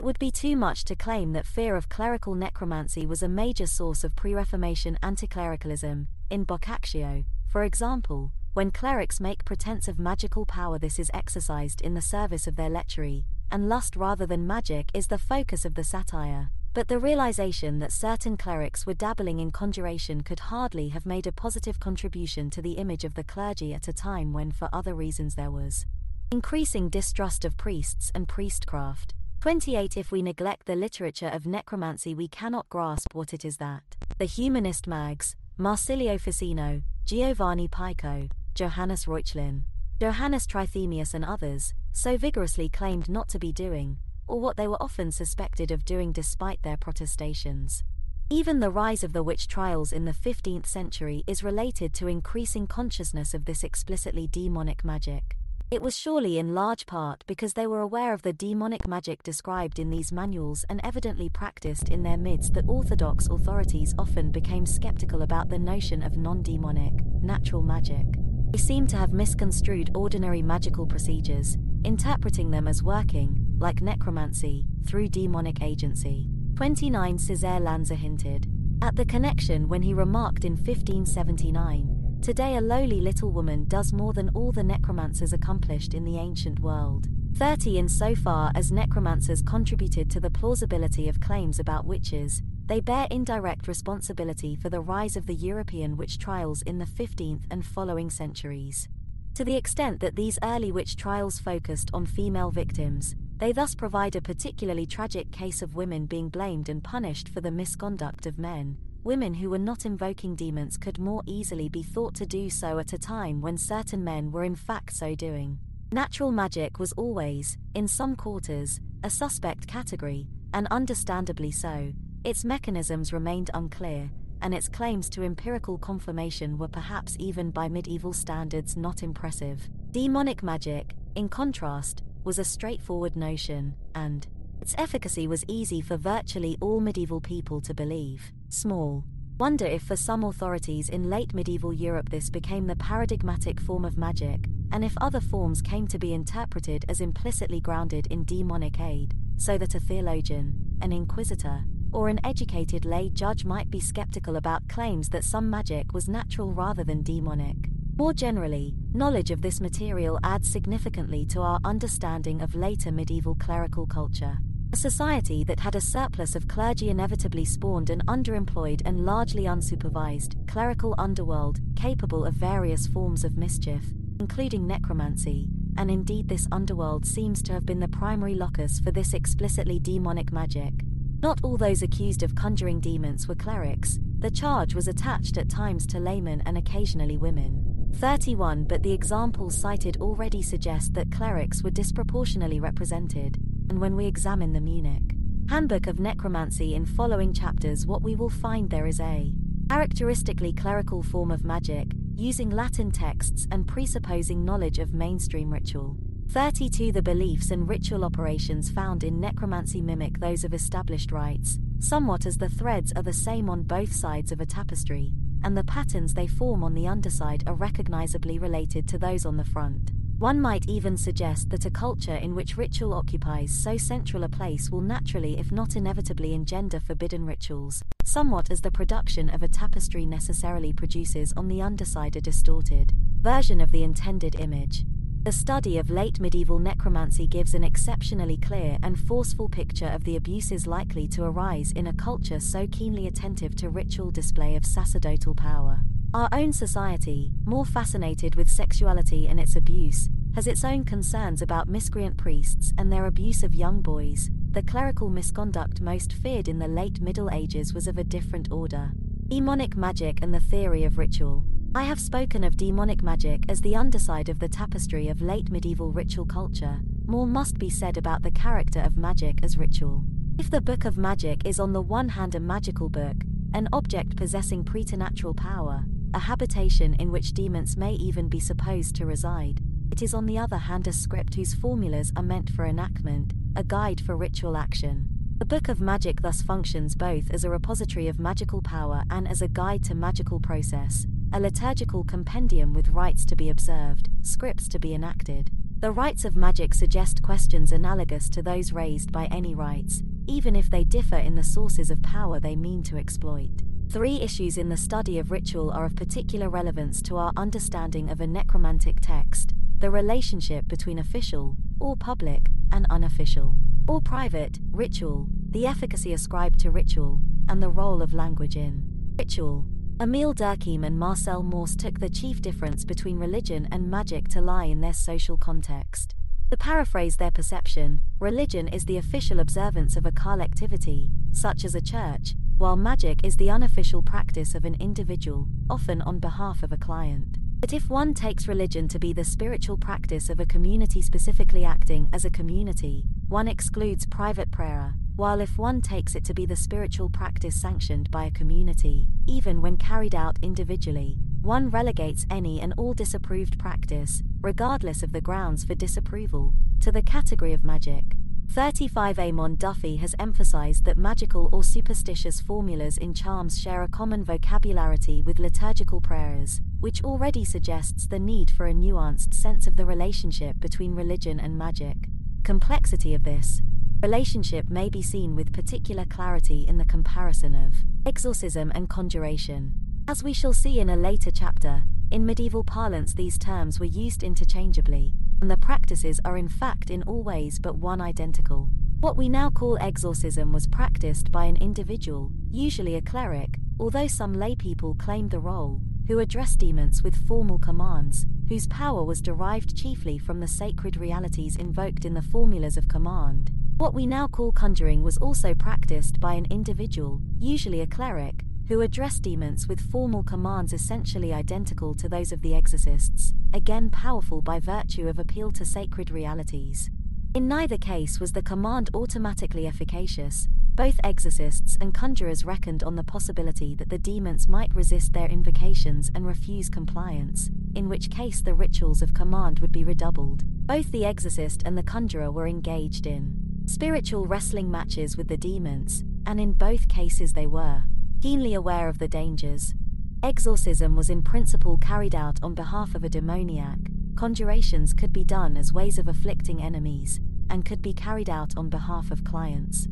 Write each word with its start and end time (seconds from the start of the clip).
It 0.00 0.04
would 0.04 0.18
be 0.18 0.30
too 0.30 0.56
much 0.56 0.86
to 0.86 0.96
claim 0.96 1.34
that 1.34 1.44
fear 1.44 1.76
of 1.76 1.90
clerical 1.90 2.34
necromancy 2.34 3.04
was 3.04 3.22
a 3.22 3.28
major 3.28 3.66
source 3.66 4.02
of 4.02 4.16
pre 4.16 4.32
Reformation 4.32 4.98
anticlericalism. 5.02 6.06
In 6.30 6.44
Boccaccio, 6.44 7.24
for 7.46 7.64
example, 7.64 8.32
when 8.54 8.70
clerics 8.70 9.20
make 9.20 9.44
pretense 9.44 9.88
of 9.88 9.98
magical 9.98 10.46
power, 10.46 10.78
this 10.78 10.98
is 10.98 11.10
exercised 11.12 11.82
in 11.82 11.92
the 11.92 12.00
service 12.00 12.46
of 12.46 12.56
their 12.56 12.70
lechery, 12.70 13.26
and 13.52 13.68
lust 13.68 13.94
rather 13.94 14.24
than 14.24 14.46
magic 14.46 14.88
is 14.94 15.08
the 15.08 15.18
focus 15.18 15.66
of 15.66 15.74
the 15.74 15.84
satire. 15.84 16.48
But 16.72 16.88
the 16.88 16.98
realization 16.98 17.78
that 17.80 17.92
certain 17.92 18.38
clerics 18.38 18.86
were 18.86 18.94
dabbling 18.94 19.38
in 19.38 19.52
conjuration 19.52 20.22
could 20.22 20.40
hardly 20.40 20.88
have 20.88 21.04
made 21.04 21.26
a 21.26 21.32
positive 21.32 21.78
contribution 21.78 22.48
to 22.52 22.62
the 22.62 22.78
image 22.78 23.04
of 23.04 23.16
the 23.16 23.24
clergy 23.24 23.74
at 23.74 23.86
a 23.86 23.92
time 23.92 24.32
when, 24.32 24.50
for 24.50 24.70
other 24.72 24.94
reasons, 24.94 25.34
there 25.34 25.50
was 25.50 25.84
increasing 26.32 26.88
distrust 26.88 27.44
of 27.44 27.58
priests 27.58 28.10
and 28.14 28.26
priestcraft. 28.26 29.12
28 29.40 29.96
If 29.96 30.12
we 30.12 30.20
neglect 30.20 30.66
the 30.66 30.76
literature 30.76 31.28
of 31.28 31.46
necromancy, 31.46 32.14
we 32.14 32.28
cannot 32.28 32.68
grasp 32.68 33.14
what 33.14 33.32
it 33.32 33.42
is 33.42 33.56
that 33.56 33.96
the 34.18 34.26
humanist 34.26 34.86
mags, 34.86 35.34
Marsilio 35.56 36.18
Ficino, 36.18 36.82
Giovanni 37.06 37.66
Pico, 37.66 38.28
Johannes 38.54 39.06
Reuchlin, 39.06 39.62
Johannes 39.98 40.46
Trithemius, 40.46 41.14
and 41.14 41.24
others, 41.24 41.72
so 41.90 42.18
vigorously 42.18 42.68
claimed 42.68 43.08
not 43.08 43.30
to 43.30 43.38
be 43.38 43.50
doing, 43.50 43.96
or 44.28 44.38
what 44.38 44.58
they 44.58 44.68
were 44.68 44.82
often 44.82 45.10
suspected 45.10 45.70
of 45.70 45.86
doing 45.86 46.12
despite 46.12 46.62
their 46.62 46.76
protestations. 46.76 47.82
Even 48.28 48.60
the 48.60 48.70
rise 48.70 49.02
of 49.02 49.14
the 49.14 49.22
witch 49.22 49.48
trials 49.48 49.90
in 49.90 50.04
the 50.04 50.12
15th 50.12 50.66
century 50.66 51.24
is 51.26 51.42
related 51.42 51.94
to 51.94 52.08
increasing 52.08 52.66
consciousness 52.66 53.32
of 53.32 53.46
this 53.46 53.64
explicitly 53.64 54.28
demonic 54.30 54.84
magic. 54.84 55.38
It 55.70 55.82
was 55.82 55.96
surely 55.96 56.36
in 56.38 56.52
large 56.52 56.84
part 56.84 57.22
because 57.28 57.52
they 57.52 57.68
were 57.68 57.78
aware 57.78 58.12
of 58.12 58.22
the 58.22 58.32
demonic 58.32 58.88
magic 58.88 59.22
described 59.22 59.78
in 59.78 59.88
these 59.88 60.10
manuals 60.10 60.64
and 60.68 60.80
evidently 60.82 61.28
practiced 61.28 61.90
in 61.90 62.02
their 62.02 62.16
midst 62.16 62.54
that 62.54 62.68
Orthodox 62.68 63.28
authorities 63.28 63.94
often 63.96 64.32
became 64.32 64.66
skeptical 64.66 65.22
about 65.22 65.48
the 65.48 65.60
notion 65.60 66.02
of 66.02 66.16
non 66.16 66.42
demonic, 66.42 66.92
natural 67.22 67.62
magic. 67.62 68.04
They 68.50 68.58
seem 68.58 68.88
to 68.88 68.96
have 68.96 69.12
misconstrued 69.12 69.92
ordinary 69.94 70.42
magical 70.42 70.86
procedures, 70.86 71.56
interpreting 71.84 72.50
them 72.50 72.66
as 72.66 72.82
working, 72.82 73.46
like 73.58 73.80
necromancy, 73.80 74.66
through 74.88 75.10
demonic 75.10 75.62
agency. 75.62 76.28
29 76.56 77.16
Césaire 77.16 77.60
Lanza 77.60 77.94
hinted 77.94 78.48
at 78.82 78.96
the 78.96 79.04
connection 79.04 79.68
when 79.68 79.82
he 79.82 79.94
remarked 79.94 80.44
in 80.44 80.56
1579 80.56 81.99
Today, 82.22 82.56
a 82.56 82.60
lowly 82.60 83.00
little 83.00 83.30
woman 83.30 83.64
does 83.64 83.94
more 83.94 84.12
than 84.12 84.28
all 84.34 84.52
the 84.52 84.62
necromancers 84.62 85.32
accomplished 85.32 85.94
in 85.94 86.04
the 86.04 86.18
ancient 86.18 86.60
world. 86.60 87.06
30 87.36 87.78
Insofar 87.78 88.52
as 88.54 88.70
necromancers 88.70 89.40
contributed 89.40 90.10
to 90.10 90.20
the 90.20 90.30
plausibility 90.30 91.08
of 91.08 91.18
claims 91.20 91.58
about 91.58 91.86
witches, 91.86 92.42
they 92.66 92.78
bear 92.78 93.08
indirect 93.10 93.66
responsibility 93.66 94.54
for 94.54 94.68
the 94.68 94.82
rise 94.82 95.16
of 95.16 95.24
the 95.26 95.34
European 95.34 95.96
witch 95.96 96.18
trials 96.18 96.60
in 96.62 96.78
the 96.78 96.84
15th 96.84 97.44
and 97.50 97.64
following 97.64 98.10
centuries. 98.10 98.86
To 99.34 99.44
the 99.44 99.56
extent 99.56 100.00
that 100.00 100.14
these 100.14 100.38
early 100.42 100.70
witch 100.70 100.96
trials 100.96 101.38
focused 101.38 101.90
on 101.94 102.04
female 102.04 102.50
victims, 102.50 103.14
they 103.38 103.52
thus 103.52 103.74
provide 103.74 104.14
a 104.14 104.20
particularly 104.20 104.84
tragic 104.84 105.30
case 105.32 105.62
of 105.62 105.74
women 105.74 106.04
being 106.04 106.28
blamed 106.28 106.68
and 106.68 106.84
punished 106.84 107.30
for 107.30 107.40
the 107.40 107.50
misconduct 107.50 108.26
of 108.26 108.38
men, 108.38 108.76
women 109.02 109.34
who 109.34 109.50
were 109.50 109.58
not 109.58 109.86
invoking 109.86 110.34
demons 110.34 110.76
could 110.76 110.98
more 110.98 111.22
easily 111.26 111.68
be 111.68 111.82
thought 111.82 112.14
to 112.14 112.26
do 112.26 112.50
so 112.50 112.78
at 112.78 112.92
a 112.92 112.98
time 112.98 113.40
when 113.40 113.56
certain 113.56 114.04
men 114.04 114.30
were 114.30 114.44
in 114.44 114.54
fact 114.54 114.94
so 114.94 115.14
doing. 115.14 115.58
Natural 115.92 116.30
magic 116.30 116.78
was 116.78 116.92
always, 116.92 117.56
in 117.74 117.88
some 117.88 118.14
quarters, 118.14 118.80
a 119.02 119.10
suspect 119.10 119.66
category, 119.66 120.28
and 120.52 120.68
understandably 120.70 121.50
so, 121.50 121.92
its 122.24 122.44
mechanisms 122.44 123.12
remained 123.12 123.50
unclear, 123.54 124.10
and 124.42 124.54
its 124.54 124.68
claims 124.68 125.08
to 125.10 125.22
empirical 125.22 125.78
confirmation 125.78 126.58
were 126.58 126.68
perhaps 126.68 127.16
even 127.18 127.50
by 127.50 127.68
medieval 127.68 128.12
standards 128.12 128.76
not 128.76 129.02
impressive. 129.02 129.68
Demonic 129.90 130.42
magic, 130.42 130.94
in 131.14 131.28
contrast, 131.28 132.02
was 132.24 132.38
a 132.38 132.44
straightforward 132.44 133.16
notion, 133.16 133.74
and 133.94 134.26
its 134.60 134.74
efficacy 134.78 135.26
was 135.26 135.44
easy 135.48 135.80
for 135.80 135.96
virtually 135.96 136.56
all 136.60 136.80
medieval 136.80 137.20
people 137.20 137.60
to 137.62 137.74
believe. 137.74 138.30
Small. 138.52 139.04
Wonder 139.38 139.64
if 139.64 139.84
for 139.84 139.94
some 139.94 140.24
authorities 140.24 140.88
in 140.88 141.08
late 141.08 141.32
medieval 141.34 141.72
Europe 141.72 142.10
this 142.10 142.28
became 142.28 142.66
the 142.66 142.74
paradigmatic 142.74 143.60
form 143.60 143.84
of 143.84 143.96
magic, 143.96 144.44
and 144.72 144.84
if 144.84 144.92
other 145.00 145.20
forms 145.20 145.62
came 145.62 145.86
to 145.86 146.00
be 146.00 146.12
interpreted 146.12 146.84
as 146.88 147.00
implicitly 147.00 147.60
grounded 147.60 148.08
in 148.08 148.24
demonic 148.24 148.80
aid, 148.80 149.14
so 149.36 149.56
that 149.56 149.76
a 149.76 149.80
theologian, 149.80 150.76
an 150.82 150.92
inquisitor, 150.92 151.62
or 151.92 152.08
an 152.08 152.18
educated 152.24 152.84
lay 152.84 153.08
judge 153.08 153.44
might 153.44 153.70
be 153.70 153.78
skeptical 153.78 154.34
about 154.34 154.68
claims 154.68 155.08
that 155.10 155.24
some 155.24 155.48
magic 155.48 155.94
was 155.94 156.08
natural 156.08 156.52
rather 156.52 156.82
than 156.82 157.04
demonic. 157.04 157.56
More 157.96 158.12
generally, 158.12 158.74
knowledge 158.92 159.30
of 159.30 159.42
this 159.42 159.60
material 159.60 160.18
adds 160.24 160.50
significantly 160.50 161.24
to 161.26 161.40
our 161.40 161.60
understanding 161.64 162.42
of 162.42 162.56
later 162.56 162.90
medieval 162.90 163.36
clerical 163.36 163.86
culture. 163.86 164.38
A 164.72 164.76
society 164.76 165.42
that 165.44 165.58
had 165.58 165.74
a 165.74 165.80
surplus 165.80 166.36
of 166.36 166.46
clergy 166.46 166.90
inevitably 166.90 167.44
spawned 167.44 167.90
an 167.90 168.02
underemployed 168.06 168.82
and 168.84 169.04
largely 169.04 169.44
unsupervised 169.44 170.46
clerical 170.46 170.94
underworld 170.96 171.58
capable 171.74 172.24
of 172.24 172.34
various 172.34 172.86
forms 172.86 173.24
of 173.24 173.36
mischief, 173.36 173.82
including 174.20 174.68
necromancy, 174.68 175.48
and 175.76 175.90
indeed 175.90 176.28
this 176.28 176.46
underworld 176.52 177.04
seems 177.04 177.42
to 177.42 177.52
have 177.52 177.66
been 177.66 177.80
the 177.80 177.88
primary 177.88 178.36
locus 178.36 178.78
for 178.78 178.92
this 178.92 179.12
explicitly 179.12 179.80
demonic 179.80 180.30
magic. 180.32 180.72
Not 181.20 181.40
all 181.42 181.56
those 181.56 181.82
accused 181.82 182.22
of 182.22 182.36
conjuring 182.36 182.78
demons 182.78 183.26
were 183.26 183.34
clerics, 183.34 183.98
the 184.20 184.30
charge 184.30 184.76
was 184.76 184.86
attached 184.86 185.36
at 185.36 185.48
times 185.50 185.84
to 185.88 185.98
laymen 185.98 186.42
and 186.42 186.56
occasionally 186.56 187.16
women. 187.16 187.88
31 187.94 188.64
But 188.64 188.84
the 188.84 188.92
examples 188.92 189.60
cited 189.60 189.96
already 189.96 190.42
suggest 190.42 190.94
that 190.94 191.10
clerics 191.10 191.64
were 191.64 191.70
disproportionately 191.70 192.60
represented 192.60 193.36
and 193.70 193.80
when 193.80 193.94
we 193.94 194.04
examine 194.04 194.52
the 194.52 194.60
Munich 194.60 195.14
Handbook 195.48 195.86
of 195.86 196.00
Necromancy 196.00 196.74
in 196.74 196.84
following 196.84 197.32
chapters, 197.32 197.86
what 197.86 198.02
we 198.02 198.16
will 198.16 198.28
find 198.28 198.68
there 198.68 198.88
is 198.88 198.98
a 198.98 199.32
characteristically 199.68 200.52
clerical 200.52 201.04
form 201.04 201.30
of 201.30 201.44
magic, 201.44 201.86
using 202.16 202.50
Latin 202.50 202.90
texts 202.90 203.46
and 203.52 203.68
presupposing 203.68 204.44
knowledge 204.44 204.80
of 204.80 204.92
mainstream 204.92 205.52
ritual. 205.52 205.96
32 206.30 206.90
The 206.90 207.00
beliefs 207.00 207.52
and 207.52 207.68
ritual 207.68 208.04
operations 208.04 208.70
found 208.70 209.04
in 209.04 209.20
necromancy 209.20 209.80
mimic 209.80 210.18
those 210.18 210.42
of 210.42 210.52
established 210.52 211.12
rites, 211.12 211.60
somewhat 211.78 212.26
as 212.26 212.36
the 212.36 212.48
threads 212.48 212.92
are 212.96 213.04
the 213.04 213.12
same 213.12 213.48
on 213.48 213.62
both 213.62 213.92
sides 213.92 214.32
of 214.32 214.40
a 214.40 214.46
tapestry, 214.46 215.12
and 215.44 215.56
the 215.56 215.64
patterns 215.64 216.12
they 216.12 216.26
form 216.26 216.64
on 216.64 216.74
the 216.74 216.88
underside 216.88 217.44
are 217.46 217.54
recognizably 217.54 218.40
related 218.40 218.88
to 218.88 218.98
those 218.98 219.24
on 219.24 219.36
the 219.36 219.44
front. 219.44 219.92
One 220.20 220.38
might 220.38 220.68
even 220.68 220.98
suggest 220.98 221.48
that 221.48 221.64
a 221.64 221.70
culture 221.70 222.14
in 222.14 222.34
which 222.34 222.58
ritual 222.58 222.92
occupies 222.92 223.54
so 223.54 223.78
central 223.78 224.22
a 224.22 224.28
place 224.28 224.68
will 224.68 224.82
naturally, 224.82 225.38
if 225.38 225.50
not 225.50 225.76
inevitably, 225.76 226.34
engender 226.34 226.78
forbidden 226.78 227.24
rituals, 227.24 227.82
somewhat 228.04 228.50
as 228.50 228.60
the 228.60 228.70
production 228.70 229.30
of 229.30 229.42
a 229.42 229.48
tapestry 229.48 230.04
necessarily 230.04 230.74
produces 230.74 231.32
on 231.38 231.48
the 231.48 231.62
underside 231.62 232.16
a 232.16 232.20
distorted 232.20 232.92
version 233.22 233.62
of 233.62 233.72
the 233.72 233.82
intended 233.82 234.34
image. 234.38 234.84
The 235.22 235.32
study 235.32 235.78
of 235.78 235.88
late 235.88 236.20
medieval 236.20 236.58
necromancy 236.58 237.26
gives 237.26 237.54
an 237.54 237.64
exceptionally 237.64 238.36
clear 238.36 238.76
and 238.82 239.00
forceful 239.00 239.48
picture 239.48 239.88
of 239.88 240.04
the 240.04 240.16
abuses 240.16 240.66
likely 240.66 241.08
to 241.08 241.24
arise 241.24 241.72
in 241.72 241.86
a 241.86 241.94
culture 241.94 242.40
so 242.40 242.66
keenly 242.66 243.06
attentive 243.06 243.56
to 243.56 243.70
ritual 243.70 244.10
display 244.10 244.54
of 244.54 244.66
sacerdotal 244.66 245.34
power. 245.34 245.80
Our 246.12 246.28
own 246.32 246.52
society, 246.52 247.30
more 247.44 247.64
fascinated 247.64 248.34
with 248.34 248.50
sexuality 248.50 249.28
and 249.28 249.38
its 249.38 249.54
abuse, 249.54 250.08
has 250.34 250.46
its 250.46 250.64
own 250.64 250.84
concerns 250.84 251.42
about 251.42 251.68
miscreant 251.68 252.16
priests 252.16 252.72
and 252.78 252.92
their 252.92 253.06
abuse 253.06 253.42
of 253.42 253.54
young 253.54 253.80
boys. 253.80 254.30
The 254.52 254.62
clerical 254.62 255.08
misconduct 255.08 255.80
most 255.80 256.12
feared 256.12 256.48
in 256.48 256.58
the 256.58 256.68
late 256.68 257.00
Middle 257.00 257.30
Ages 257.30 257.74
was 257.74 257.86
of 257.86 257.98
a 257.98 258.04
different 258.04 258.50
order. 258.50 258.92
Demonic 259.28 259.76
magic 259.76 260.22
and 260.22 260.34
the 260.34 260.40
theory 260.40 260.84
of 260.84 260.98
ritual. 260.98 261.44
I 261.74 261.84
have 261.84 262.00
spoken 262.00 262.42
of 262.42 262.56
demonic 262.56 263.02
magic 263.02 263.44
as 263.48 263.60
the 263.60 263.76
underside 263.76 264.28
of 264.28 264.40
the 264.40 264.48
tapestry 264.48 265.06
of 265.06 265.22
late 265.22 265.50
medieval 265.50 265.92
ritual 265.92 266.26
culture. 266.26 266.80
More 267.06 267.28
must 267.28 267.58
be 267.58 267.70
said 267.70 267.96
about 267.96 268.22
the 268.22 268.30
character 268.32 268.80
of 268.80 268.96
magic 268.96 269.38
as 269.44 269.56
ritual. 269.56 270.02
If 270.38 270.50
the 270.50 270.60
Book 270.60 270.84
of 270.84 270.98
Magic 270.98 271.46
is 271.46 271.60
on 271.60 271.72
the 271.72 271.82
one 271.82 272.08
hand 272.08 272.34
a 272.34 272.40
magical 272.40 272.88
book, 272.88 273.16
an 273.54 273.68
object 273.72 274.16
possessing 274.16 274.64
preternatural 274.64 275.34
power, 275.34 275.84
a 276.14 276.18
habitation 276.18 276.94
in 276.94 277.12
which 277.12 277.34
demons 277.34 277.76
may 277.76 277.92
even 277.92 278.28
be 278.28 278.40
supposed 278.40 278.96
to 278.96 279.06
reside. 279.06 279.60
It 279.90 280.02
is 280.02 280.14
on 280.14 280.26
the 280.26 280.38
other 280.38 280.56
hand 280.56 280.86
a 280.86 280.92
script 280.92 281.34
whose 281.34 281.52
formulas 281.52 282.12
are 282.16 282.22
meant 282.22 282.50
for 282.50 282.64
enactment, 282.64 283.32
a 283.56 283.64
guide 283.64 284.00
for 284.00 284.16
ritual 284.16 284.56
action. 284.56 285.08
The 285.38 285.44
Book 285.44 285.68
of 285.68 285.80
Magic 285.80 286.22
thus 286.22 286.42
functions 286.42 286.94
both 286.94 287.30
as 287.32 287.44
a 287.44 287.50
repository 287.50 288.06
of 288.06 288.20
magical 288.20 288.62
power 288.62 289.02
and 289.10 289.26
as 289.26 289.42
a 289.42 289.48
guide 289.48 289.82
to 289.84 289.94
magical 289.94 290.38
process, 290.38 291.06
a 291.32 291.40
liturgical 291.40 292.04
compendium 292.04 292.72
with 292.72 292.90
rites 292.90 293.24
to 293.26 293.36
be 293.36 293.50
observed, 293.50 294.08
scripts 294.22 294.68
to 294.68 294.78
be 294.78 294.94
enacted. 294.94 295.50
The 295.80 295.90
rites 295.90 296.24
of 296.24 296.36
magic 296.36 296.72
suggest 296.72 297.20
questions 297.22 297.72
analogous 297.72 298.28
to 298.30 298.42
those 298.42 298.72
raised 298.72 299.10
by 299.10 299.26
any 299.26 299.54
rites, 299.54 300.02
even 300.26 300.54
if 300.54 300.70
they 300.70 300.84
differ 300.84 301.16
in 301.16 301.34
the 301.34 301.42
sources 301.42 301.90
of 301.90 302.02
power 302.02 302.38
they 302.38 302.54
mean 302.54 302.82
to 302.84 302.96
exploit. 302.96 303.62
Three 303.90 304.20
issues 304.20 304.56
in 304.56 304.68
the 304.68 304.76
study 304.76 305.18
of 305.18 305.32
ritual 305.32 305.70
are 305.72 305.84
of 305.84 305.96
particular 305.96 306.48
relevance 306.48 307.02
to 307.02 307.16
our 307.16 307.32
understanding 307.36 308.08
of 308.08 308.20
a 308.20 308.26
necromantic 308.26 309.00
text 309.00 309.52
the 309.80 309.90
relationship 309.90 310.68
between 310.68 310.98
official, 310.98 311.56
or 311.80 311.96
public, 311.96 312.42
and 312.70 312.86
unofficial, 312.90 313.56
or 313.88 314.00
private, 314.00 314.58
ritual, 314.70 315.26
the 315.50 315.66
efficacy 315.66 316.12
ascribed 316.12 316.60
to 316.60 316.70
ritual, 316.70 317.18
and 317.48 317.62
the 317.62 317.70
role 317.70 318.02
of 318.02 318.12
language 318.12 318.56
in 318.56 318.84
ritual. 319.18 319.64
Emile 319.98 320.34
Durkheim 320.34 320.84
and 320.84 320.98
Marcel 320.98 321.42
Mauss 321.42 321.74
took 321.74 321.98
the 321.98 322.10
chief 322.10 322.42
difference 322.42 322.84
between 322.84 323.18
religion 323.18 323.68
and 323.72 323.90
magic 323.90 324.28
to 324.28 324.42
lie 324.42 324.64
in 324.64 324.82
their 324.82 324.92
social 324.92 325.38
context. 325.38 326.14
To 326.50 326.58
paraphrase 326.58 327.16
their 327.16 327.30
perception, 327.30 328.00
religion 328.18 328.68
is 328.68 328.84
the 328.84 328.98
official 328.98 329.40
observance 329.40 329.96
of 329.96 330.04
a 330.04 330.12
collectivity, 330.12 331.10
such 331.32 331.64
as 331.64 331.74
a 331.74 331.80
church, 331.80 332.34
while 332.58 332.76
magic 332.76 333.24
is 333.24 333.38
the 333.38 333.50
unofficial 333.50 334.02
practice 334.02 334.54
of 334.54 334.66
an 334.66 334.76
individual, 334.78 335.48
often 335.70 336.02
on 336.02 336.18
behalf 336.18 336.62
of 336.62 336.72
a 336.72 336.76
client. 336.76 337.38
But 337.60 337.74
if 337.74 337.90
one 337.90 338.14
takes 338.14 338.48
religion 338.48 338.88
to 338.88 338.98
be 338.98 339.12
the 339.12 339.22
spiritual 339.22 339.76
practice 339.76 340.30
of 340.30 340.40
a 340.40 340.46
community 340.46 341.02
specifically 341.02 341.62
acting 341.62 342.08
as 342.10 342.24
a 342.24 342.30
community, 342.30 343.04
one 343.28 343.48
excludes 343.48 344.06
private 344.06 344.50
prayer, 344.50 344.94
while 345.14 345.40
if 345.40 345.58
one 345.58 345.82
takes 345.82 346.14
it 346.14 346.24
to 346.24 346.32
be 346.32 346.46
the 346.46 346.56
spiritual 346.56 347.10
practice 347.10 347.60
sanctioned 347.60 348.10
by 348.10 348.24
a 348.24 348.30
community, 348.30 349.08
even 349.26 349.60
when 349.60 349.76
carried 349.76 350.14
out 350.14 350.38
individually, 350.40 351.18
one 351.42 351.68
relegates 351.68 352.24
any 352.30 352.62
and 352.62 352.72
all 352.78 352.94
disapproved 352.94 353.58
practice, 353.58 354.22
regardless 354.40 355.02
of 355.02 355.12
the 355.12 355.20
grounds 355.20 355.62
for 355.62 355.74
disapproval, 355.74 356.54
to 356.80 356.90
the 356.90 357.02
category 357.02 357.52
of 357.52 357.62
magic. 357.62 358.04
35 358.52 359.18
Eamon 359.18 359.58
Duffy 359.58 359.96
has 359.96 360.14
emphasized 360.18 360.86
that 360.86 360.96
magical 360.96 361.50
or 361.52 361.62
superstitious 361.62 362.40
formulas 362.40 362.96
in 362.96 363.12
charms 363.12 363.60
share 363.60 363.82
a 363.82 363.88
common 363.88 364.24
vocabulary 364.24 365.22
with 365.24 365.38
liturgical 365.38 366.00
prayers, 366.00 366.60
which 366.80 367.04
already 367.04 367.44
suggests 367.44 368.06
the 368.06 368.18
need 368.18 368.50
for 368.50 368.66
a 368.66 368.74
nuanced 368.74 369.34
sense 369.34 369.66
of 369.66 369.76
the 369.76 369.86
relationship 369.86 370.58
between 370.58 370.94
religion 370.94 371.38
and 371.38 371.56
magic. 371.56 371.96
Complexity 372.42 373.14
of 373.14 373.24
this 373.24 373.60
relationship 374.02 374.70
may 374.70 374.88
be 374.88 375.02
seen 375.02 375.36
with 375.36 375.52
particular 375.52 376.06
clarity 376.06 376.64
in 376.66 376.78
the 376.78 376.84
comparison 376.86 377.54
of 377.54 377.74
exorcism 378.06 378.72
and 378.74 378.88
conjuration. 378.88 379.74
As 380.08 380.22
we 380.22 380.32
shall 380.32 380.54
see 380.54 380.80
in 380.80 380.88
a 380.88 380.96
later 380.96 381.30
chapter, 381.30 381.84
in 382.10 382.24
medieval 382.24 382.64
parlance 382.64 383.12
these 383.12 383.38
terms 383.38 383.78
were 383.78 383.86
used 383.86 384.22
interchangeably, 384.22 385.12
and 385.40 385.50
the 385.50 385.58
practices 385.58 386.18
are 386.24 386.38
in 386.38 386.48
fact 386.48 386.90
in 386.90 387.02
all 387.02 387.22
ways 387.22 387.58
but 387.58 387.76
one 387.76 388.00
identical. 388.00 388.68
What 389.00 389.16
we 389.16 389.28
now 389.28 389.50
call 389.50 389.78
exorcism 389.80 390.52
was 390.52 390.66
practiced 390.66 391.30
by 391.30 391.44
an 391.44 391.56
individual, 391.56 392.30
usually 392.50 392.96
a 392.96 393.02
cleric, 393.02 393.58
although 393.78 394.06
some 394.06 394.34
laypeople 394.34 394.98
claimed 394.98 395.30
the 395.30 395.40
role, 395.40 395.80
who 396.10 396.18
addressed 396.18 396.58
demons 396.58 397.04
with 397.04 397.28
formal 397.28 397.56
commands, 397.56 398.26
whose 398.48 398.66
power 398.66 399.04
was 399.04 399.20
derived 399.20 399.76
chiefly 399.76 400.18
from 400.18 400.40
the 400.40 400.48
sacred 400.48 400.96
realities 400.96 401.54
invoked 401.54 402.04
in 402.04 402.14
the 402.14 402.20
formulas 402.20 402.76
of 402.76 402.88
command. 402.88 403.52
What 403.76 403.94
we 403.94 404.06
now 404.06 404.26
call 404.26 404.50
conjuring 404.50 405.04
was 405.04 405.18
also 405.18 405.54
practiced 405.54 406.18
by 406.18 406.34
an 406.34 406.46
individual, 406.50 407.20
usually 407.38 407.80
a 407.80 407.86
cleric, 407.86 408.42
who 408.66 408.80
addressed 408.80 409.22
demons 409.22 409.68
with 409.68 409.88
formal 409.92 410.24
commands 410.24 410.72
essentially 410.72 411.32
identical 411.32 411.94
to 411.94 412.08
those 412.08 412.32
of 412.32 412.42
the 412.42 412.56
exorcists, 412.56 413.32
again 413.54 413.88
powerful 413.88 414.42
by 414.42 414.58
virtue 414.58 415.06
of 415.06 415.20
appeal 415.20 415.52
to 415.52 415.64
sacred 415.64 416.10
realities. 416.10 416.90
In 417.36 417.46
neither 417.46 417.78
case 417.78 418.18
was 418.18 418.32
the 418.32 418.42
command 418.42 418.90
automatically 418.94 419.68
efficacious, 419.68 420.48
both 420.80 420.98
exorcists 421.04 421.76
and 421.78 421.92
conjurers 421.92 422.46
reckoned 422.46 422.82
on 422.82 422.96
the 422.96 423.04
possibility 423.04 423.74
that 423.74 423.90
the 423.90 423.98
demons 423.98 424.48
might 424.48 424.74
resist 424.74 425.12
their 425.12 425.28
invocations 425.28 426.10
and 426.14 426.26
refuse 426.26 426.70
compliance, 426.70 427.50
in 427.74 427.86
which 427.86 428.08
case 428.08 428.40
the 428.40 428.54
rituals 428.54 429.02
of 429.02 429.12
command 429.12 429.58
would 429.58 429.70
be 429.70 429.84
redoubled. 429.84 430.42
Both 430.66 430.90
the 430.90 431.04
exorcist 431.04 431.62
and 431.66 431.76
the 431.76 431.82
conjurer 431.82 432.30
were 432.30 432.46
engaged 432.46 433.06
in 433.06 433.36
spiritual 433.66 434.24
wrestling 434.24 434.70
matches 434.70 435.18
with 435.18 435.28
the 435.28 435.36
demons, 435.36 436.02
and 436.24 436.40
in 436.40 436.54
both 436.54 436.88
cases 436.88 437.34
they 437.34 437.46
were 437.46 437.82
keenly 438.22 438.54
aware 438.54 438.88
of 438.88 438.98
the 438.98 439.06
dangers. 439.06 439.74
Exorcism 440.22 440.96
was 440.96 441.10
in 441.10 441.20
principle 441.20 441.76
carried 441.76 442.14
out 442.14 442.38
on 442.42 442.54
behalf 442.54 442.94
of 442.94 443.04
a 443.04 443.10
demoniac, 443.10 443.80
conjurations 444.16 444.94
could 444.94 445.12
be 445.12 445.24
done 445.24 445.58
as 445.58 445.74
ways 445.74 445.98
of 445.98 446.08
afflicting 446.08 446.62
enemies, 446.62 447.20
and 447.50 447.66
could 447.66 447.82
be 447.82 447.92
carried 447.92 448.30
out 448.30 448.56
on 448.56 448.70
behalf 448.70 449.10
of 449.10 449.24
clients. 449.24 449.86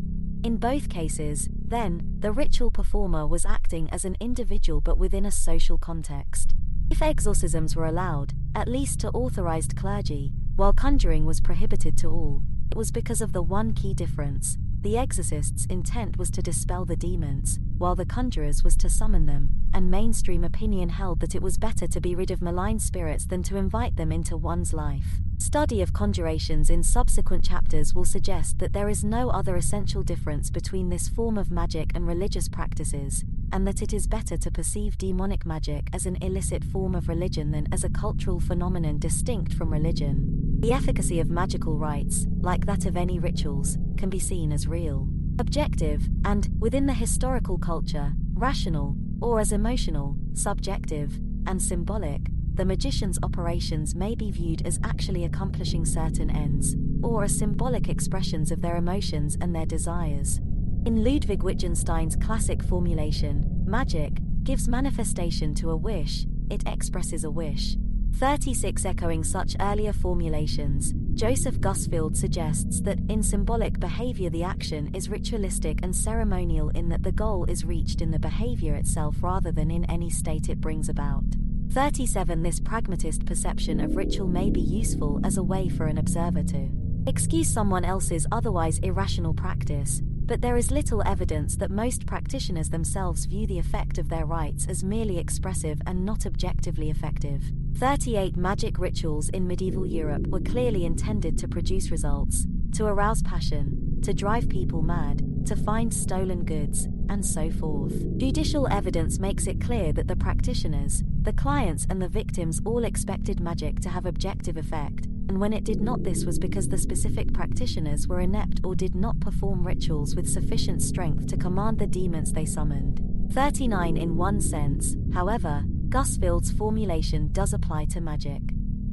In 0.44 0.56
both 0.56 0.88
cases, 0.88 1.48
then, 1.52 2.16
the 2.20 2.32
ritual 2.32 2.70
performer 2.70 3.26
was 3.26 3.44
acting 3.44 3.88
as 3.90 4.04
an 4.04 4.16
individual 4.20 4.80
but 4.80 4.98
within 4.98 5.26
a 5.26 5.30
social 5.30 5.78
context. 5.78 6.54
If 6.90 7.02
exorcisms 7.02 7.76
were 7.76 7.86
allowed, 7.86 8.32
at 8.54 8.68
least 8.68 9.00
to 9.00 9.10
authorized 9.10 9.76
clergy, 9.76 10.32
while 10.56 10.72
conjuring 10.72 11.26
was 11.26 11.40
prohibited 11.40 11.98
to 11.98 12.08
all, 12.10 12.42
it 12.70 12.76
was 12.76 12.90
because 12.90 13.20
of 13.20 13.32
the 13.32 13.42
one 13.42 13.72
key 13.72 13.94
difference 13.94 14.56
the 14.82 14.96
exorcist's 14.96 15.66
intent 15.66 16.16
was 16.16 16.30
to 16.30 16.40
dispel 16.40 16.84
the 16.84 16.94
demons, 16.94 17.58
while 17.78 17.96
the 17.96 18.06
conjurer's 18.06 18.62
was 18.62 18.76
to 18.76 18.88
summon 18.88 19.26
them, 19.26 19.50
and 19.74 19.90
mainstream 19.90 20.44
opinion 20.44 20.88
held 20.88 21.18
that 21.18 21.34
it 21.34 21.42
was 21.42 21.58
better 21.58 21.88
to 21.88 22.00
be 22.00 22.14
rid 22.14 22.30
of 22.30 22.40
malign 22.40 22.78
spirits 22.78 23.26
than 23.26 23.42
to 23.42 23.56
invite 23.56 23.96
them 23.96 24.12
into 24.12 24.36
one's 24.36 24.72
life. 24.72 25.20
Study 25.40 25.82
of 25.82 25.92
conjurations 25.92 26.68
in 26.68 26.82
subsequent 26.82 27.44
chapters 27.44 27.94
will 27.94 28.04
suggest 28.04 28.58
that 28.58 28.72
there 28.72 28.88
is 28.88 29.04
no 29.04 29.30
other 29.30 29.54
essential 29.56 30.02
difference 30.02 30.50
between 30.50 30.88
this 30.88 31.08
form 31.08 31.38
of 31.38 31.52
magic 31.52 31.92
and 31.94 32.06
religious 32.08 32.48
practices, 32.48 33.24
and 33.52 33.66
that 33.66 33.80
it 33.80 33.92
is 33.92 34.08
better 34.08 34.36
to 34.36 34.50
perceive 34.50 34.98
demonic 34.98 35.46
magic 35.46 35.88
as 35.92 36.06
an 36.06 36.16
illicit 36.22 36.64
form 36.64 36.94
of 36.94 37.08
religion 37.08 37.52
than 37.52 37.68
as 37.72 37.84
a 37.84 37.88
cultural 37.88 38.40
phenomenon 38.40 38.98
distinct 38.98 39.54
from 39.54 39.72
religion. 39.72 40.58
The 40.58 40.72
efficacy 40.72 41.20
of 41.20 41.30
magical 41.30 41.78
rites, 41.78 42.26
like 42.40 42.66
that 42.66 42.84
of 42.84 42.96
any 42.96 43.20
rituals, 43.20 43.78
can 43.96 44.10
be 44.10 44.18
seen 44.18 44.50
as 44.50 44.66
real, 44.66 45.08
objective, 45.38 46.08
and, 46.24 46.48
within 46.58 46.86
the 46.86 46.94
historical 46.94 47.58
culture, 47.58 48.12
rational, 48.34 48.96
or 49.22 49.38
as 49.38 49.52
emotional, 49.52 50.16
subjective, 50.34 51.14
and 51.46 51.62
symbolic. 51.62 52.22
The 52.58 52.64
magician's 52.64 53.20
operations 53.22 53.94
may 53.94 54.16
be 54.16 54.32
viewed 54.32 54.66
as 54.66 54.80
actually 54.82 55.24
accomplishing 55.26 55.84
certain 55.84 56.28
ends, 56.28 56.74
or 57.04 57.22
as 57.22 57.38
symbolic 57.38 57.88
expressions 57.88 58.50
of 58.50 58.60
their 58.60 58.78
emotions 58.78 59.38
and 59.40 59.54
their 59.54 59.64
desires. 59.64 60.38
In 60.84 61.04
Ludwig 61.04 61.44
Wittgenstein's 61.44 62.16
classic 62.16 62.60
formulation, 62.64 63.62
magic 63.64 64.18
gives 64.42 64.66
manifestation 64.66 65.54
to 65.54 65.70
a 65.70 65.76
wish, 65.76 66.26
it 66.50 66.64
expresses 66.66 67.22
a 67.22 67.30
wish. 67.30 67.76
36 68.16 68.84
Echoing 68.84 69.22
such 69.22 69.54
earlier 69.60 69.92
formulations, 69.92 70.94
Joseph 71.14 71.60
Gusfield 71.60 72.16
suggests 72.16 72.80
that 72.80 72.98
in 73.08 73.22
symbolic 73.22 73.78
behavior 73.78 74.30
the 74.30 74.42
action 74.42 74.92
is 74.96 75.08
ritualistic 75.08 75.78
and 75.84 75.94
ceremonial 75.94 76.70
in 76.70 76.88
that 76.88 77.04
the 77.04 77.12
goal 77.12 77.44
is 77.44 77.64
reached 77.64 78.00
in 78.00 78.10
the 78.10 78.18
behavior 78.18 78.74
itself 78.74 79.22
rather 79.22 79.52
than 79.52 79.70
in 79.70 79.84
any 79.84 80.10
state 80.10 80.48
it 80.48 80.60
brings 80.60 80.88
about. 80.88 81.22
37 81.72 82.42
This 82.42 82.60
pragmatist 82.60 83.26
perception 83.26 83.80
of 83.80 83.94
ritual 83.94 84.26
may 84.26 84.48
be 84.48 84.60
useful 84.60 85.20
as 85.22 85.36
a 85.36 85.42
way 85.42 85.68
for 85.68 85.84
an 85.84 85.98
observer 85.98 86.42
to 86.44 86.70
excuse 87.06 87.52
someone 87.52 87.84
else's 87.84 88.26
otherwise 88.32 88.78
irrational 88.78 89.34
practice, 89.34 90.00
but 90.02 90.40
there 90.40 90.56
is 90.56 90.70
little 90.70 91.02
evidence 91.06 91.56
that 91.56 91.70
most 91.70 92.06
practitioners 92.06 92.70
themselves 92.70 93.26
view 93.26 93.46
the 93.46 93.58
effect 93.58 93.98
of 93.98 94.08
their 94.08 94.24
rites 94.24 94.66
as 94.66 94.82
merely 94.82 95.18
expressive 95.18 95.80
and 95.86 96.04
not 96.04 96.24
objectively 96.24 96.88
effective. 96.88 97.42
38 97.76 98.36
magic 98.36 98.78
rituals 98.78 99.28
in 99.30 99.46
medieval 99.46 99.86
Europe 99.86 100.26
were 100.28 100.40
clearly 100.40 100.86
intended 100.86 101.36
to 101.38 101.48
produce 101.48 101.90
results, 101.90 102.46
to 102.72 102.86
arouse 102.86 103.22
passion, 103.22 104.00
to 104.02 104.14
drive 104.14 104.48
people 104.48 104.82
mad, 104.82 105.22
to 105.46 105.56
find 105.56 105.92
stolen 105.92 106.44
goods, 106.44 106.86
and 107.08 107.24
so 107.24 107.50
forth. 107.50 107.94
Judicial 108.18 108.68
evidence 108.68 109.18
makes 109.18 109.46
it 109.46 109.60
clear 109.60 109.92
that 109.92 110.08
the 110.08 110.16
practitioners, 110.16 111.02
the 111.28 111.34
clients, 111.34 111.86
and 111.90 112.00
the 112.00 112.08
victims 112.08 112.58
all 112.64 112.84
expected 112.84 113.38
magic 113.38 113.80
to 113.80 113.90
have 113.90 114.06
objective 114.06 114.56
effect, 114.56 115.04
and 115.28 115.38
when 115.38 115.52
it 115.52 115.62
did 115.62 115.78
not, 115.78 116.02
this 116.02 116.24
was 116.24 116.38
because 116.38 116.66
the 116.68 116.78
specific 116.78 117.34
practitioners 117.34 118.08
were 118.08 118.20
inept 118.20 118.60
or 118.64 118.74
did 118.74 118.94
not 118.94 119.20
perform 119.20 119.66
rituals 119.66 120.16
with 120.16 120.26
sufficient 120.26 120.80
strength 120.80 121.26
to 121.26 121.36
command 121.36 121.78
the 121.78 121.86
demons 121.86 122.32
they 122.32 122.46
summoned. 122.46 123.02
39 123.34 123.98
In 123.98 124.16
one 124.16 124.40
sense, 124.40 124.96
however, 125.12 125.64
Gusfield's 125.90 126.50
formulation 126.50 127.30
does 127.32 127.52
apply 127.52 127.84
to 127.90 128.00
magic. 128.00 128.40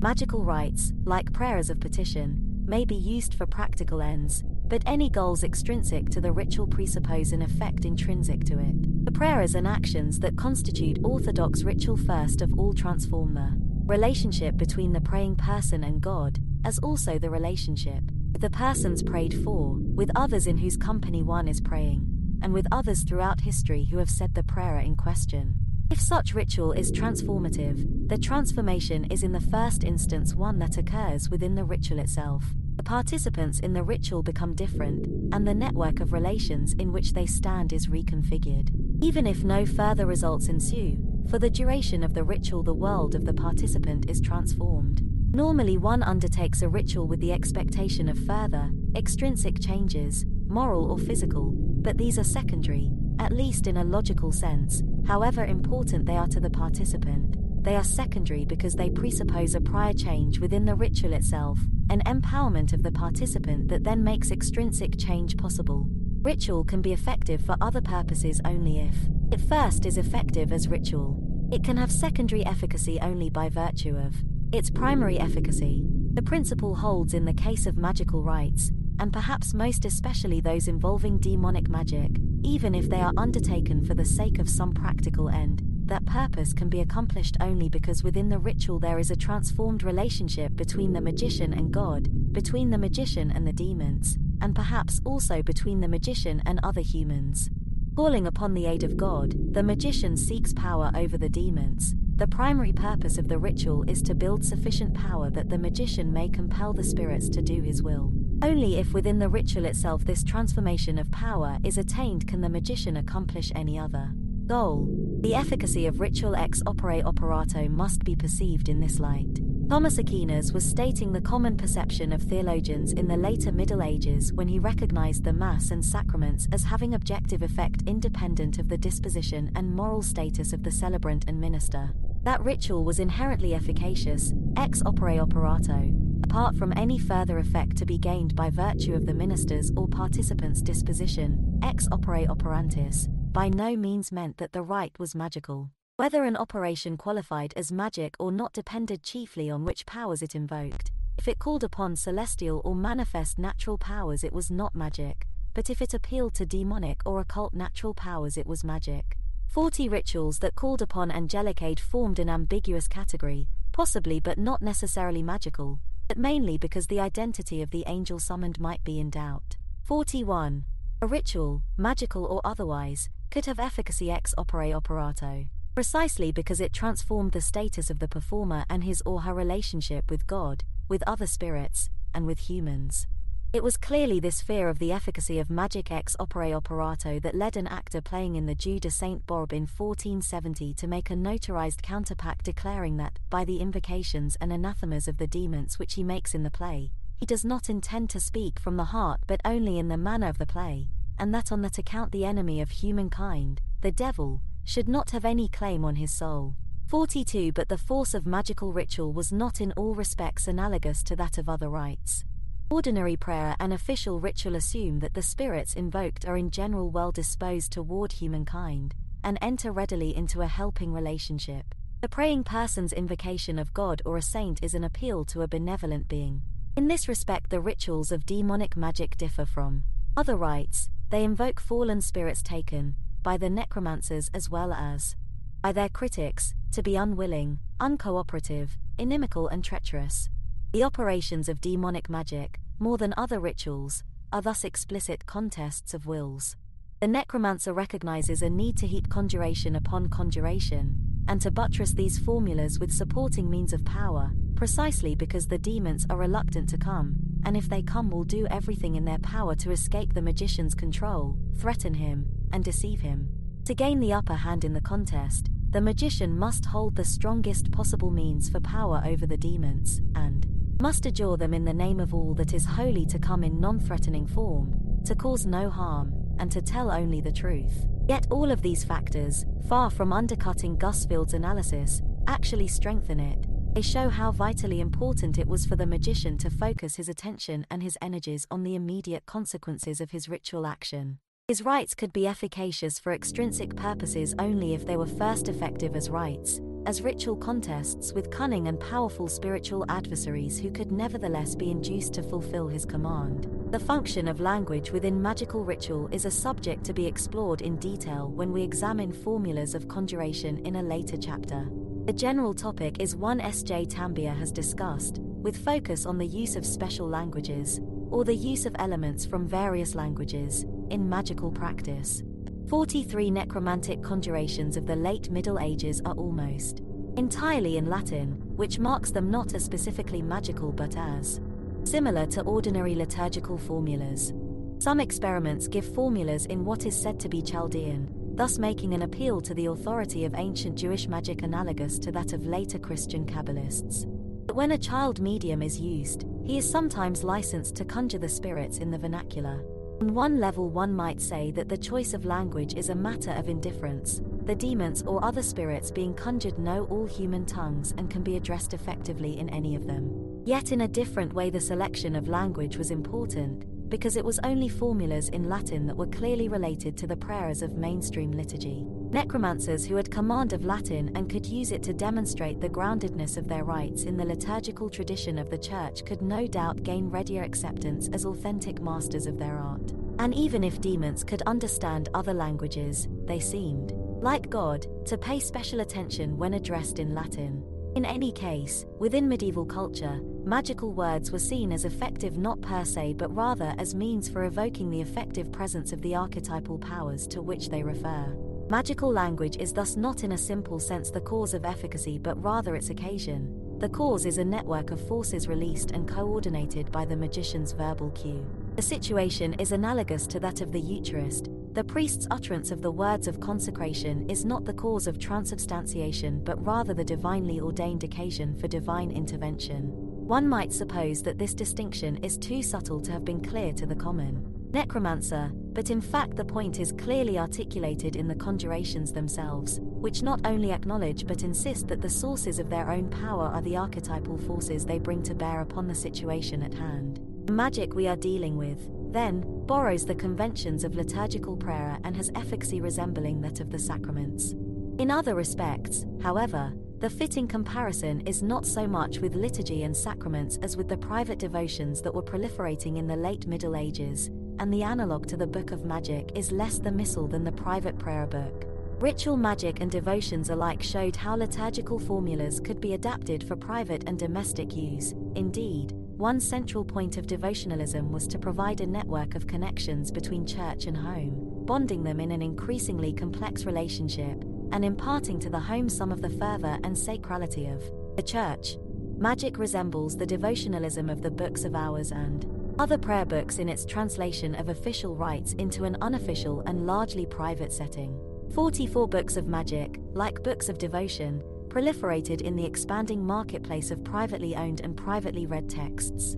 Magical 0.01 0.43
rites, 0.43 0.91
like 1.05 1.31
prayers 1.31 1.69
of 1.69 1.79
petition, 1.79 2.65
may 2.65 2.83
be 2.83 2.95
used 2.95 3.33
for 3.33 3.45
practical 3.45 4.01
ends, 4.01 4.43
but 4.67 4.83
any 4.85 5.09
goals 5.09 5.45
extrinsic 5.45 6.09
to 6.09 6.19
the 6.19 6.33
ritual 6.33 6.67
presuppose 6.67 7.31
an 7.31 7.43
effect 7.43 7.85
intrinsic 7.85 8.43
to 8.43 8.59
it. 8.59 8.94
The 9.05 9.11
prayers 9.11 9.55
and 9.55 9.65
actions 9.65 10.19
that 10.19 10.35
constitute 10.35 10.99
orthodox 11.03 11.63
ritual 11.63 11.97
first 11.97 12.41
of 12.41 12.59
all 12.59 12.73
transform 12.73 13.33
the 13.33 13.53
relationship 13.85 14.57
between 14.57 14.91
the 14.91 15.01
praying 15.01 15.37
person 15.37 15.83
and 15.83 16.01
God, 16.01 16.39
as 16.65 16.79
also 16.79 17.17
the 17.17 17.29
relationship 17.29 18.03
the 18.45 18.49
persons 18.51 19.01
prayed 19.01 19.33
for, 19.43 19.73
with 19.95 20.11
others 20.15 20.45
in 20.45 20.59
whose 20.59 20.77
company 20.77 21.23
one 21.23 21.47
is 21.47 21.59
praying, 21.59 22.05
and 22.43 22.53
with 22.53 22.67
others 22.71 23.01
throughout 23.01 23.39
history 23.39 23.85
who 23.85 23.97
have 23.97 24.09
said 24.09 24.35
the 24.35 24.43
prayer 24.43 24.77
in 24.77 24.95
question. 24.95 25.55
If 25.89 25.99
such 25.99 26.35
ritual 26.35 26.71
is 26.71 26.91
transformative, 26.91 28.07
the 28.07 28.19
transformation 28.19 29.05
is 29.05 29.23
in 29.23 29.31
the 29.31 29.41
first 29.41 29.83
instance 29.83 30.35
one 30.35 30.59
that 30.59 30.77
occurs 30.77 31.27
within 31.27 31.55
the 31.55 31.63
ritual 31.63 31.97
itself. 31.97 32.43
The 32.75 32.83
participants 32.83 33.61
in 33.61 33.73
the 33.73 33.81
ritual 33.81 34.21
become 34.21 34.53
different, 34.53 35.07
and 35.33 35.47
the 35.47 35.55
network 35.55 35.99
of 35.99 36.13
relations 36.13 36.73
in 36.73 36.91
which 36.91 37.13
they 37.13 37.25
stand 37.25 37.73
is 37.73 37.87
reconfigured. 37.87 38.69
Even 39.05 39.27
if 39.27 39.43
no 39.43 39.67
further 39.67 40.07
results 40.07 40.47
ensue, 40.47 40.97
for 41.29 41.37
the 41.37 41.47
duration 41.47 42.03
of 42.03 42.15
the 42.15 42.23
ritual, 42.23 42.63
the 42.63 42.73
world 42.73 43.13
of 43.13 43.23
the 43.23 43.35
participant 43.35 44.09
is 44.09 44.19
transformed. 44.19 45.03
Normally, 45.31 45.77
one 45.77 46.01
undertakes 46.01 46.63
a 46.63 46.69
ritual 46.69 47.05
with 47.05 47.19
the 47.19 47.31
expectation 47.31 48.09
of 48.09 48.17
further, 48.17 48.71
extrinsic 48.95 49.61
changes, 49.61 50.25
moral 50.47 50.91
or 50.91 50.97
physical, 50.97 51.51
but 51.53 51.99
these 51.99 52.17
are 52.17 52.23
secondary, 52.23 52.89
at 53.19 53.31
least 53.31 53.67
in 53.67 53.77
a 53.77 53.83
logical 53.83 54.31
sense, 54.31 54.81
however 55.05 55.45
important 55.45 56.07
they 56.07 56.17
are 56.17 56.27
to 56.29 56.39
the 56.39 56.49
participant. 56.49 57.63
They 57.63 57.75
are 57.75 57.83
secondary 57.83 58.43
because 58.43 58.73
they 58.73 58.89
presuppose 58.89 59.53
a 59.53 59.61
prior 59.61 59.93
change 59.93 60.39
within 60.39 60.65
the 60.65 60.73
ritual 60.73 61.13
itself, 61.13 61.59
an 61.91 62.01
empowerment 62.07 62.73
of 62.73 62.81
the 62.81 62.91
participant 62.91 63.67
that 63.67 63.83
then 63.83 64.03
makes 64.03 64.31
extrinsic 64.31 64.97
change 64.97 65.37
possible. 65.37 65.87
Ritual 66.25 66.63
can 66.63 66.81
be 66.81 66.91
effective 66.91 67.45
for 67.45 67.55
other 67.61 67.81
purposes 67.81 68.41
only 68.43 68.79
if 68.79 68.95
it 69.31 69.39
first 69.47 69.85
is 69.85 69.99
effective 69.99 70.51
as 70.51 70.67
ritual. 70.67 71.19
It 71.51 71.63
can 71.63 71.77
have 71.77 71.91
secondary 71.91 72.43
efficacy 72.43 72.97
only 72.99 73.29
by 73.29 73.47
virtue 73.47 73.95
of 73.95 74.15
its 74.51 74.71
primary 74.71 75.19
efficacy. 75.19 75.85
The 76.15 76.23
principle 76.23 76.73
holds 76.73 77.13
in 77.13 77.25
the 77.25 77.33
case 77.33 77.67
of 77.67 77.77
magical 77.77 78.23
rites, 78.23 78.71
and 78.97 79.13
perhaps 79.13 79.53
most 79.53 79.85
especially 79.85 80.39
those 80.39 80.67
involving 80.67 81.19
demonic 81.19 81.69
magic, 81.69 82.09
even 82.41 82.73
if 82.73 82.89
they 82.89 83.01
are 83.01 83.13
undertaken 83.17 83.85
for 83.85 83.93
the 83.93 84.03
sake 84.03 84.39
of 84.39 84.49
some 84.49 84.73
practical 84.73 85.29
end, 85.29 85.61
that 85.85 86.07
purpose 86.07 86.53
can 86.53 86.69
be 86.69 86.81
accomplished 86.81 87.37
only 87.39 87.69
because 87.69 88.03
within 88.03 88.29
the 88.29 88.39
ritual 88.39 88.79
there 88.79 88.97
is 88.97 89.11
a 89.11 89.15
transformed 89.15 89.83
relationship 89.83 90.55
between 90.55 90.91
the 90.91 91.01
magician 91.01 91.53
and 91.53 91.71
God, 91.71 92.33
between 92.33 92.71
the 92.71 92.79
magician 92.79 93.29
and 93.29 93.45
the 93.45 93.53
demons, 93.53 94.17
and 94.41 94.55
perhaps 94.55 95.01
also 95.05 95.41
between 95.41 95.81
the 95.81 95.87
magician 95.87 96.41
and 96.45 96.59
other 96.63 96.81
humans. 96.81 97.49
Calling 97.95 98.27
upon 98.27 98.53
the 98.53 98.65
aid 98.65 98.83
of 98.83 98.97
God, 98.97 99.53
the 99.53 99.63
magician 99.63 100.17
seeks 100.17 100.53
power 100.53 100.91
over 100.95 101.17
the 101.17 101.29
demons. 101.29 101.95
The 102.17 102.27
primary 102.27 102.73
purpose 102.73 103.17
of 103.17 103.27
the 103.27 103.37
ritual 103.37 103.83
is 103.89 104.01
to 104.03 104.15
build 104.15 104.43
sufficient 104.43 104.93
power 104.93 105.29
that 105.29 105.49
the 105.49 105.57
magician 105.57 106.11
may 106.11 106.29
compel 106.29 106.73
the 106.73 106.83
spirits 106.83 107.29
to 107.29 107.41
do 107.41 107.61
his 107.61 107.83
will. 107.83 108.11
Only 108.41 108.75
if 108.75 108.93
within 108.93 109.19
the 109.19 109.29
ritual 109.29 109.65
itself 109.65 110.03
this 110.03 110.23
transformation 110.23 110.97
of 110.97 111.11
power 111.11 111.57
is 111.63 111.77
attained 111.77 112.27
can 112.27 112.41
the 112.41 112.49
magician 112.49 112.97
accomplish 112.97 113.51
any 113.55 113.79
other 113.79 114.11
goal. 114.47 114.87
The 115.21 115.33
efficacy 115.33 115.87
of 115.87 115.99
ritual 115.99 116.35
ex 116.35 116.61
opere 116.63 117.03
operato 117.03 117.69
must 117.69 118.03
be 118.03 118.15
perceived 118.15 118.69
in 118.69 118.79
this 118.79 118.99
light. 118.99 119.39
Thomas 119.67 119.97
Aquinas 119.97 120.53
was 120.53 120.63
stating 120.63 121.11
the 121.11 121.19
common 121.19 121.57
perception 121.57 122.13
of 122.13 122.21
theologians 122.21 122.93
in 122.93 123.07
the 123.07 123.17
later 123.17 123.51
Middle 123.51 123.81
Ages 123.81 124.31
when 124.31 124.47
he 124.47 124.59
recognized 124.59 125.23
the 125.23 125.33
Mass 125.33 125.71
and 125.71 125.83
sacraments 125.83 126.47
as 126.51 126.63
having 126.63 126.93
objective 126.93 127.41
effect 127.41 127.81
independent 127.87 128.59
of 128.59 128.69
the 128.69 128.77
disposition 128.77 129.51
and 129.55 129.75
moral 129.75 130.03
status 130.03 130.53
of 130.53 130.61
the 130.61 130.71
celebrant 130.71 131.25
and 131.27 131.41
minister. 131.41 131.89
That 132.21 132.43
ritual 132.43 132.85
was 132.85 132.99
inherently 132.99 133.55
efficacious, 133.55 134.33
ex 134.55 134.83
opere 134.83 135.19
operato, 135.19 135.91
apart 136.23 136.55
from 136.55 136.71
any 136.77 136.99
further 136.99 137.39
effect 137.39 137.75
to 137.77 137.87
be 137.87 137.97
gained 137.97 138.35
by 138.35 138.51
virtue 138.51 138.93
of 138.93 139.07
the 139.07 139.15
minister's 139.15 139.71
or 139.75 139.87
participant's 139.87 140.61
disposition, 140.61 141.59
ex 141.63 141.87
opere 141.91 142.27
operantis, 142.27 143.07
by 143.33 143.49
no 143.49 143.75
means 143.75 144.11
meant 144.11 144.37
that 144.37 144.53
the 144.53 144.61
rite 144.61 144.99
was 144.99 145.15
magical. 145.15 145.71
Whether 145.97 146.25
an 146.25 146.35
operation 146.35 146.97
qualified 146.97 147.53
as 147.55 147.71
magic 147.71 148.17
or 148.19 148.29
not 148.29 148.51
depended 148.51 149.01
chiefly 149.01 149.49
on 149.49 149.63
which 149.63 149.85
powers 149.85 150.21
it 150.21 150.35
invoked. 150.35 150.91
If 151.17 151.29
it 151.29 151.39
called 151.39 151.63
upon 151.63 151.95
celestial 151.95 152.61
or 152.65 152.75
manifest 152.75 153.39
natural 153.39 153.77
powers, 153.77 154.21
it 154.21 154.33
was 154.33 154.51
not 154.51 154.75
magic, 154.75 155.25
but 155.53 155.69
if 155.69 155.81
it 155.81 155.93
appealed 155.93 156.33
to 156.33 156.45
demonic 156.45 156.99
or 157.05 157.21
occult 157.21 157.53
natural 157.53 157.93
powers, 157.93 158.35
it 158.35 158.45
was 158.45 158.61
magic. 158.61 159.17
Forty 159.47 159.87
rituals 159.87 160.39
that 160.39 160.55
called 160.55 160.81
upon 160.81 161.11
angelic 161.11 161.61
aid 161.61 161.79
formed 161.79 162.19
an 162.19 162.29
ambiguous 162.29 162.89
category, 162.89 163.47
possibly 163.71 164.19
but 164.19 164.37
not 164.37 164.61
necessarily 164.61 165.23
magical, 165.23 165.79
but 166.09 166.17
mainly 166.17 166.57
because 166.57 166.87
the 166.87 166.99
identity 166.99 167.61
of 167.61 167.69
the 167.69 167.85
angel 167.87 168.19
summoned 168.19 168.59
might 168.59 168.83
be 168.83 168.99
in 168.99 169.09
doubt. 169.09 169.55
41. 169.83 170.65
A 171.01 171.07
ritual, 171.07 171.61
magical 171.77 172.25
or 172.25 172.41
otherwise, 172.43 173.07
could 173.31 173.45
have 173.45 173.59
efficacy 173.59 174.11
ex 174.11 174.33
opere 174.37 174.75
operato, 174.75 175.45
precisely 175.75 176.31
because 176.31 176.61
it 176.61 176.71
transformed 176.71 177.33
the 177.33 177.41
status 177.41 177.89
of 177.89 177.99
the 177.99 178.07
performer 178.07 178.63
and 178.69 178.85
his 178.85 179.03
or 179.05 179.21
her 179.21 179.33
relationship 179.33 180.09
with 180.09 180.25
God, 180.25 180.63
with 180.87 181.03
other 181.05 181.27
spirits, 181.27 181.89
and 182.13 182.25
with 182.25 182.49
humans. 182.49 183.05
It 183.51 183.61
was 183.61 183.75
clearly 183.75 184.21
this 184.21 184.41
fear 184.41 184.69
of 184.69 184.79
the 184.79 184.93
efficacy 184.93 185.37
of 185.37 185.49
magic 185.49 185.91
ex 185.91 186.15
opere 186.17 186.55
operato 186.55 187.19
that 187.19 187.35
led 187.35 187.57
an 187.57 187.67
actor 187.67 187.99
playing 187.99 188.37
in 188.37 188.45
the 188.45 188.55
de 188.55 188.89
Saint 188.89 189.27
Barbe 189.27 189.51
in 189.51 189.63
1470 189.63 190.73
to 190.75 190.87
make 190.87 191.09
a 191.09 191.13
notarized 191.13 191.81
counterpact 191.81 192.43
declaring 192.43 192.95
that, 192.97 193.19
by 193.29 193.43
the 193.43 193.57
invocations 193.57 194.37
and 194.39 194.53
anathemas 194.53 195.09
of 195.09 195.17
the 195.17 195.27
demons 195.27 195.77
which 195.77 195.95
he 195.95 196.03
makes 196.03 196.33
in 196.33 196.43
the 196.43 196.51
play, 196.51 196.91
he 197.17 197.25
does 197.25 197.43
not 197.43 197.69
intend 197.69 198.09
to 198.09 198.19
speak 198.21 198.59
from 198.59 198.77
the 198.77 198.85
heart 198.85 199.19
but 199.27 199.41
only 199.43 199.77
in 199.77 199.89
the 199.89 199.97
manner 199.97 200.27
of 200.27 200.37
the 200.37 200.45
play, 200.45 200.87
and 201.19 201.33
that 201.33 201.51
on 201.51 201.61
that 201.61 201.77
account 201.77 202.13
the 202.13 202.25
enemy 202.25 202.61
of 202.61 202.71
humankind, 202.71 203.61
the 203.81 203.91
devil, 203.91 204.41
should 204.65 204.89
not 204.89 205.11
have 205.11 205.23
any 205.23 205.47
claim 205.47 205.85
on 205.85 205.95
his 205.95 206.11
soul. 206.11 206.55
42 206.87 207.51
But 207.53 207.69
the 207.69 207.77
force 207.77 208.13
of 208.13 208.25
magical 208.25 208.73
ritual 208.73 209.13
was 209.13 209.31
not 209.31 209.61
in 209.61 209.71
all 209.73 209.95
respects 209.95 210.47
analogous 210.47 211.01
to 211.03 211.15
that 211.15 211.37
of 211.37 211.47
other 211.47 211.69
rites. 211.69 212.25
Ordinary 212.69 213.15
prayer 213.15 213.55
and 213.59 213.73
official 213.73 214.19
ritual 214.19 214.55
assume 214.55 214.99
that 214.99 215.13
the 215.13 215.21
spirits 215.21 215.75
invoked 215.75 216.25
are 216.25 216.37
in 216.37 216.51
general 216.51 216.89
well 216.89 217.11
disposed 217.11 217.71
toward 217.71 218.11
humankind 218.11 218.95
and 219.23 219.37
enter 219.41 219.71
readily 219.71 220.15
into 220.15 220.41
a 220.41 220.47
helping 220.47 220.91
relationship. 220.91 221.73
The 222.01 222.09
praying 222.09 222.43
person's 222.43 222.93
invocation 222.93 223.57
of 223.57 223.73
God 223.73 224.01
or 224.05 224.17
a 224.17 224.21
saint 224.21 224.63
is 224.63 224.73
an 224.73 224.83
appeal 224.83 225.25
to 225.25 225.41
a 225.41 225.47
benevolent 225.47 226.07
being. 226.07 226.41
In 226.75 226.87
this 226.87 227.07
respect, 227.07 227.49
the 227.49 227.61
rituals 227.61 228.11
of 228.11 228.25
demonic 228.25 228.75
magic 228.75 229.17
differ 229.17 229.45
from 229.45 229.83
other 230.17 230.35
rites, 230.35 230.89
they 231.09 231.23
invoke 231.23 231.59
fallen 231.59 232.01
spirits 232.01 232.43
taken, 232.43 232.95
by 233.25 233.37
the 233.37 233.49
necromancers 233.49 234.29
as 234.35 234.51
well 234.51 234.71
as 234.71 235.15
by 235.63 235.71
their 235.71 235.89
critics, 235.89 236.53
to 236.71 236.83
be 236.83 236.95
unwilling, 236.95 237.57
uncooperative, 237.79 238.69
inimical, 238.99 239.47
and 239.47 239.63
treacherous. 239.63 240.29
The 240.73 240.83
operations 240.83 241.49
of 241.49 241.59
demonic 241.59 242.07
magic, 242.07 242.59
more 242.77 242.99
than 242.99 243.15
other 243.17 243.39
rituals, 243.39 244.03
are 244.31 244.43
thus 244.43 244.63
explicit 244.63 245.25
contests 245.25 245.95
of 245.95 246.05
wills. 246.05 246.55
The 246.99 247.07
necromancer 247.07 247.73
recognizes 247.73 248.43
a 248.43 248.49
need 248.49 248.77
to 248.77 248.85
heap 248.85 249.09
conjuration 249.09 249.75
upon 249.75 250.09
conjuration, 250.09 250.95
and 251.27 251.41
to 251.41 251.49
buttress 251.49 251.93
these 251.93 252.19
formulas 252.19 252.77
with 252.77 252.93
supporting 252.93 253.49
means 253.49 253.73
of 253.73 253.83
power, 253.85 254.33
precisely 254.53 255.15
because 255.15 255.47
the 255.47 255.57
demons 255.57 256.05
are 256.11 256.17
reluctant 256.17 256.69
to 256.69 256.77
come, 256.77 257.15
and 257.43 257.57
if 257.57 257.67
they 257.69 257.81
come, 257.81 258.11
will 258.11 258.23
do 258.23 258.45
everything 258.51 258.93
in 258.95 259.05
their 259.05 259.17
power 259.19 259.55
to 259.55 259.71
escape 259.71 260.13
the 260.13 260.21
magician's 260.21 260.75
control, 260.75 261.39
threaten 261.57 261.95
him, 261.95 262.29
and 262.51 262.63
deceive 262.63 263.01
him. 263.01 263.29
To 263.65 263.73
gain 263.73 263.99
the 263.99 264.13
upper 264.13 264.35
hand 264.35 264.63
in 264.63 264.73
the 264.73 264.81
contest, 264.81 265.49
the 265.71 265.81
magician 265.81 266.37
must 266.37 266.65
hold 266.65 266.95
the 266.95 267.03
strongest 267.03 267.71
possible 267.71 268.11
means 268.11 268.49
for 268.49 268.59
power 268.59 269.01
over 269.05 269.25
the 269.25 269.37
demons, 269.37 270.01
and 270.15 270.45
must 270.79 271.05
adjure 271.05 271.37
them 271.37 271.53
in 271.53 271.65
the 271.65 271.73
name 271.73 271.99
of 271.99 272.13
all 272.13 272.33
that 272.35 272.53
is 272.53 272.65
holy 272.65 273.05
to 273.07 273.19
come 273.19 273.43
in 273.43 273.59
non 273.59 273.79
threatening 273.79 274.27
form, 274.27 275.01
to 275.05 275.15
cause 275.15 275.45
no 275.45 275.69
harm, 275.69 276.13
and 276.39 276.51
to 276.51 276.61
tell 276.61 276.91
only 276.91 277.21
the 277.21 277.31
truth. 277.31 277.87
Yet 278.07 278.27
all 278.29 278.51
of 278.51 278.61
these 278.61 278.83
factors, 278.83 279.45
far 279.67 279.89
from 279.89 280.13
undercutting 280.13 280.77
Gusfield's 280.77 281.33
analysis, 281.33 282.01
actually 282.27 282.67
strengthen 282.67 283.19
it. 283.19 283.45
They 283.73 283.81
show 283.81 284.07
how 284.09 284.31
vitally 284.31 284.79
important 284.79 285.37
it 285.37 285.47
was 285.47 285.65
for 285.65 285.75
the 285.75 285.85
magician 285.85 286.37
to 286.37 286.49
focus 286.49 286.95
his 286.95 287.09
attention 287.09 287.65
and 287.69 287.83
his 287.83 287.97
energies 288.01 288.47
on 288.49 288.63
the 288.63 288.75
immediate 288.75 289.25
consequences 289.25 289.99
of 289.99 290.11
his 290.11 290.29
ritual 290.29 290.65
action. 290.65 291.19
His 291.47 291.63
rites 291.63 291.93
could 291.93 292.11
be 292.11 292.25
efficacious 292.25 292.97
for 292.97 293.13
extrinsic 293.13 293.75
purposes 293.75 294.33
only 294.39 294.73
if 294.73 294.83
they 294.83 294.97
were 294.97 295.05
first 295.05 295.47
effective 295.47 295.95
as 295.95 296.09
rites, 296.09 296.59
as 296.87 297.03
ritual 297.03 297.35
contests 297.35 298.13
with 298.13 298.31
cunning 298.31 298.67
and 298.67 298.79
powerful 298.79 299.27
spiritual 299.27 299.85
adversaries 299.87 300.57
who 300.57 300.71
could 300.71 300.91
nevertheless 300.91 301.53
be 301.53 301.69
induced 301.69 302.15
to 302.15 302.23
fulfill 302.23 302.67
his 302.67 302.83
command. 302.83 303.47
The 303.71 303.79
function 303.79 304.27
of 304.27 304.39
language 304.39 304.89
within 304.89 305.21
magical 305.21 305.63
ritual 305.63 306.09
is 306.11 306.25
a 306.25 306.31
subject 306.31 306.83
to 306.85 306.93
be 306.93 307.05
explored 307.05 307.61
in 307.61 307.75
detail 307.75 308.31
when 308.31 308.51
we 308.51 308.63
examine 308.63 309.13
formulas 309.13 309.75
of 309.75 309.87
conjuration 309.87 310.65
in 310.65 310.77
a 310.77 310.81
later 310.81 311.15
chapter. 311.15 311.69
The 312.05 312.13
general 312.13 312.55
topic 312.55 312.99
is 312.99 313.15
one 313.15 313.39
S.J. 313.39 313.85
Tambiah 313.85 314.35
has 314.35 314.51
discussed, 314.51 315.19
with 315.19 315.63
focus 315.63 316.07
on 316.07 316.17
the 316.17 316.25
use 316.25 316.55
of 316.55 316.65
special 316.65 317.07
languages, 317.07 317.81
or 318.15 318.23
the 318.23 318.33
use 318.33 318.65
of 318.65 318.73
elements 318.79 319.25
from 319.25 319.45
various 319.45 319.93
languages, 319.93 320.65
in 320.89 321.09
magical 321.09 321.51
practice. 321.51 322.23
43 322.69 323.29
necromantic 323.29 324.01
conjurations 324.01 324.77
of 324.77 324.87
the 324.87 324.95
late 324.95 325.29
Middle 325.29 325.59
Ages 325.59 326.01
are 326.05 326.13
almost 326.13 326.81
entirely 327.17 327.75
in 327.75 327.87
Latin, 327.89 328.41
which 328.55 328.79
marks 328.79 329.11
them 329.11 329.29
not 329.29 329.53
as 329.53 329.65
specifically 329.65 330.21
magical 330.21 330.71
but 330.71 330.95
as 330.95 331.41
similar 331.83 332.25
to 332.27 332.41
ordinary 332.43 332.95
liturgical 332.95 333.57
formulas. 333.57 334.33
Some 334.79 335.01
experiments 335.01 335.67
give 335.67 335.93
formulas 335.93 336.45
in 336.45 336.63
what 336.63 336.85
is 336.85 336.95
said 336.95 337.19
to 337.19 337.27
be 337.27 337.41
Chaldean, 337.41 338.09
thus 338.35 338.57
making 338.57 338.93
an 338.93 339.01
appeal 339.01 339.41
to 339.41 339.53
the 339.53 339.65
authority 339.65 340.23
of 340.23 340.35
ancient 340.35 340.77
Jewish 340.77 341.09
magic 341.09 341.41
analogous 341.41 341.99
to 341.99 342.13
that 342.13 342.31
of 342.31 342.47
later 342.47 342.79
Christian 342.79 343.25
Kabbalists. 343.25 344.05
But 344.45 344.55
when 344.55 344.71
a 344.71 344.77
child 344.77 345.19
medium 345.19 345.61
is 345.61 345.79
used, 345.79 346.25
he 346.43 346.57
is 346.57 346.69
sometimes 346.69 347.23
licensed 347.23 347.75
to 347.75 347.85
conjure 347.85 348.19
the 348.19 348.29
spirits 348.29 348.77
in 348.77 348.91
the 348.91 348.97
vernacular. 348.97 349.63
On 350.01 350.13
one 350.13 350.39
level, 350.39 350.69
one 350.69 350.93
might 350.93 351.21
say 351.21 351.51
that 351.51 351.69
the 351.69 351.77
choice 351.77 352.13
of 352.13 352.25
language 352.25 352.73
is 352.75 352.89
a 352.89 352.95
matter 352.95 353.31
of 353.31 353.47
indifference. 353.47 354.21
The 354.43 354.53
demons 354.53 355.01
or 355.03 355.23
other 355.23 355.41
spirits 355.41 355.89
being 355.89 356.13
conjured 356.13 356.59
know 356.59 356.85
all 356.91 357.07
human 357.07 357.45
tongues 357.45 357.93
and 357.97 358.09
can 358.09 358.21
be 358.21 358.35
addressed 358.35 358.73
effectively 358.73 359.39
in 359.39 359.49
any 359.49 359.75
of 359.75 359.87
them. 359.87 360.41
Yet, 360.45 360.71
in 360.71 360.81
a 360.81 360.87
different 360.87 361.33
way, 361.33 361.49
the 361.49 361.61
selection 361.61 362.15
of 362.15 362.27
language 362.27 362.77
was 362.77 362.91
important, 362.91 363.89
because 363.89 364.17
it 364.17 364.25
was 364.25 364.39
only 364.43 364.67
formulas 364.67 365.29
in 365.29 365.49
Latin 365.49 365.87
that 365.87 365.95
were 365.95 366.07
clearly 366.07 366.49
related 366.49 366.97
to 366.97 367.07
the 367.07 367.15
prayers 367.15 367.61
of 367.61 367.77
mainstream 367.77 368.31
liturgy. 368.31 368.85
Necromancers 369.15 369.85
who 369.85 369.95
had 369.95 370.11
command 370.11 370.51
of 370.51 370.65
Latin 370.65 371.09
and 371.15 371.29
could 371.29 371.45
use 371.45 371.71
it 371.71 371.81
to 371.83 371.93
demonstrate 371.93 372.59
the 372.59 372.67
groundedness 372.67 373.37
of 373.37 373.47
their 373.47 373.63
rites 373.63 374.03
in 374.03 374.17
the 374.17 374.25
liturgical 374.25 374.89
tradition 374.89 375.39
of 375.39 375.49
the 375.49 375.57
Church 375.57 376.03
could 376.03 376.21
no 376.21 376.45
doubt 376.45 376.83
gain 376.83 377.09
readier 377.09 377.41
acceptance 377.41 378.09
as 378.11 378.25
authentic 378.25 378.81
masters 378.81 379.25
of 379.25 379.37
their 379.37 379.57
art. 379.57 379.93
And 380.19 380.35
even 380.35 380.65
if 380.65 380.81
demons 380.81 381.23
could 381.23 381.41
understand 381.43 382.09
other 382.13 382.33
languages, 382.33 383.07
they 383.23 383.39
seemed, 383.39 383.93
like 383.95 384.49
God, 384.49 384.85
to 385.05 385.17
pay 385.17 385.39
special 385.39 385.79
attention 385.79 386.37
when 386.37 386.55
addressed 386.55 386.99
in 386.99 387.15
Latin. 387.15 387.63
In 387.95 388.03
any 388.03 388.33
case, 388.33 388.85
within 388.99 389.29
medieval 389.29 389.65
culture, 389.65 390.19
magical 390.43 390.91
words 390.91 391.31
were 391.31 391.39
seen 391.39 391.71
as 391.71 391.85
effective 391.85 392.37
not 392.37 392.59
per 392.59 392.83
se 392.83 393.13
but 393.13 393.33
rather 393.33 393.73
as 393.77 393.95
means 393.95 394.27
for 394.27 394.43
evoking 394.43 394.89
the 394.89 394.99
effective 394.99 395.53
presence 395.53 395.93
of 395.93 396.01
the 396.01 396.15
archetypal 396.15 396.77
powers 396.79 397.25
to 397.27 397.41
which 397.41 397.69
they 397.69 397.81
refer. 397.81 398.35
Magical 398.67 399.13
language 399.13 399.57
is 399.57 399.73
thus 399.73 399.95
not 399.95 400.23
in 400.23 400.31
a 400.31 400.37
simple 400.37 400.79
sense 400.79 401.11
the 401.11 401.21
cause 401.21 401.53
of 401.53 401.65
efficacy 401.65 402.17
but 402.17 402.41
rather 402.43 402.75
its 402.75 402.89
occasion. 402.89 403.77
The 403.77 403.89
cause 403.89 404.25
is 404.25 404.39
a 404.39 404.43
network 404.43 404.89
of 404.89 405.07
forces 405.07 405.47
released 405.47 405.91
and 405.91 406.07
coordinated 406.07 406.91
by 406.91 407.05
the 407.05 407.15
magician's 407.15 407.73
verbal 407.73 408.09
cue. 408.11 408.43
The 408.75 408.81
situation 408.81 409.53
is 409.59 409.71
analogous 409.71 410.25
to 410.27 410.39
that 410.39 410.61
of 410.61 410.71
the 410.71 410.81
Eucharist, 410.81 411.51
the 411.73 411.83
priest's 411.83 412.25
utterance 412.31 412.71
of 412.71 412.81
the 412.81 412.89
words 412.89 413.27
of 413.27 413.39
consecration 413.39 414.27
is 414.31 414.45
not 414.45 414.65
the 414.65 414.73
cause 414.73 415.05
of 415.05 415.19
transubstantiation 415.19 416.43
but 416.43 416.65
rather 416.65 416.95
the 416.95 417.03
divinely 417.03 417.59
ordained 417.59 418.03
occasion 418.03 418.55
for 418.55 418.67
divine 418.67 419.11
intervention. 419.11 419.91
One 420.25 420.49
might 420.49 420.73
suppose 420.73 421.21
that 421.21 421.37
this 421.37 421.53
distinction 421.53 422.15
is 422.23 422.39
too 422.39 422.63
subtle 422.63 422.99
to 423.01 423.11
have 423.11 423.25
been 423.25 423.43
clear 423.43 423.73
to 423.73 423.85
the 423.85 423.93
common 423.93 424.54
necromancer, 424.71 425.51
but 425.53 425.89
in 425.89 426.01
fact 426.01 426.35
the 426.35 426.45
point 426.45 426.79
is 426.79 426.91
clearly 426.91 427.37
articulated 427.37 428.15
in 428.15 428.27
the 428.27 428.35
conjurations 428.35 429.11
themselves, 429.11 429.79
which 429.81 430.23
not 430.23 430.45
only 430.45 430.71
acknowledge 430.71 431.27
but 431.27 431.43
insist 431.43 431.87
that 431.87 432.01
the 432.01 432.09
sources 432.09 432.59
of 432.59 432.69
their 432.69 432.91
own 432.91 433.09
power 433.09 433.47
are 433.47 433.61
the 433.61 433.77
archetypal 433.77 434.37
forces 434.37 434.85
they 434.85 434.99
bring 434.99 435.21
to 435.23 435.35
bear 435.35 435.61
upon 435.61 435.87
the 435.87 435.95
situation 435.95 436.63
at 436.63 436.73
hand. 436.73 437.19
The 437.45 437.53
magic 437.53 437.93
we 437.93 438.07
are 438.07 438.15
dealing 438.15 438.57
with, 438.57 438.89
then, 439.11 439.43
borrows 439.65 440.05
the 440.05 440.15
conventions 440.15 440.83
of 440.83 440.95
liturgical 440.95 441.55
prayer 441.55 441.97
and 442.03 442.15
has 442.17 442.31
efficacy 442.35 442.81
resembling 442.81 443.41
that 443.41 443.59
of 443.59 443.71
the 443.71 443.79
sacraments. 443.79 444.53
In 444.97 445.11
other 445.11 445.35
respects, 445.35 446.05
however, 446.21 446.73
the 446.99 447.09
fitting 447.09 447.47
comparison 447.47 448.21
is 448.21 448.41
not 448.41 448.65
so 448.65 448.87
much 448.87 449.19
with 449.19 449.35
liturgy 449.35 449.83
and 449.83 449.95
sacraments 449.95 450.57
as 450.61 450.77
with 450.77 450.87
the 450.87 450.97
private 450.97 451.37
devotions 451.37 452.01
that 452.01 452.13
were 452.13 452.23
proliferating 452.23 452.97
in 452.97 453.05
the 453.05 453.15
late 453.15 453.45
Middle 453.47 453.75
Ages, 453.75 454.29
and 454.59 454.73
the 454.73 454.83
analogue 454.83 455.27
to 455.27 455.37
the 455.37 455.47
Book 455.47 455.71
of 455.71 455.85
Magic 455.85 456.31
is 456.35 456.51
less 456.51 456.79
the 456.79 456.91
missal 456.91 457.27
than 457.27 457.43
the 457.43 457.51
private 457.51 457.97
prayer 457.97 458.25
book. 458.25 458.65
Ritual 458.99 459.35
magic 459.35 459.81
and 459.81 459.91
devotions 459.91 460.49
alike 460.49 460.81
showed 460.81 461.15
how 461.17 461.35
liturgical 461.35 461.99
formulas 461.99 462.61
could 462.61 462.79
be 462.79 462.93
adapted 462.93 463.43
for 463.43 463.55
private 463.55 464.05
and 464.07 464.17
domestic 464.17 464.75
use. 464.75 465.13
Indeed, 465.35 465.91
one 466.17 466.39
central 466.39 466.85
point 466.85 467.17
of 467.17 467.27
devotionalism 467.27 468.09
was 468.09 468.25
to 468.27 468.39
provide 468.39 468.79
a 468.79 468.87
network 468.87 469.35
of 469.35 469.47
connections 469.47 470.11
between 470.11 470.47
church 470.47 470.85
and 470.85 470.95
home, 470.95 471.65
bonding 471.65 472.03
them 472.03 472.21
in 472.21 472.31
an 472.31 472.41
increasingly 472.41 473.11
complex 473.11 473.65
relationship, 473.65 474.41
and 474.71 474.85
imparting 474.85 475.39
to 475.39 475.49
the 475.49 475.59
home 475.59 475.89
some 475.89 476.11
of 476.11 476.21
the 476.21 476.29
fervor 476.29 476.79
and 476.83 476.95
sacrality 476.95 477.73
of 477.73 477.83
the 478.15 478.23
church. 478.23 478.77
Magic 479.17 479.57
resembles 479.57 480.15
the 480.15 480.25
devotionalism 480.25 481.11
of 481.11 481.21
the 481.21 481.31
Books 481.31 481.65
of 481.65 481.75
Hours 481.75 482.11
and 482.11 482.45
other 482.77 482.97
prayer 482.97 483.25
books 483.25 483.59
in 483.59 483.69
its 483.69 483.85
translation 483.85 484.55
of 484.55 484.69
official 484.69 485.15
rites 485.15 485.53
into 485.53 485.85
an 485.85 485.97
unofficial 486.01 486.61
and 486.61 486.85
largely 486.85 487.25
private 487.25 487.71
setting. 487.71 488.19
44 488.53 489.07
books 489.07 489.37
of 489.37 489.47
magic, 489.47 489.99
like 490.13 490.43
books 490.43 490.69
of 490.69 490.77
devotion, 490.77 491.41
proliferated 491.67 492.41
in 492.41 492.55
the 492.55 492.65
expanding 492.65 493.25
marketplace 493.25 493.91
of 493.91 494.03
privately 494.03 494.55
owned 494.55 494.81
and 494.81 494.95
privately 494.95 495.45
read 495.45 495.69
texts. 495.69 496.35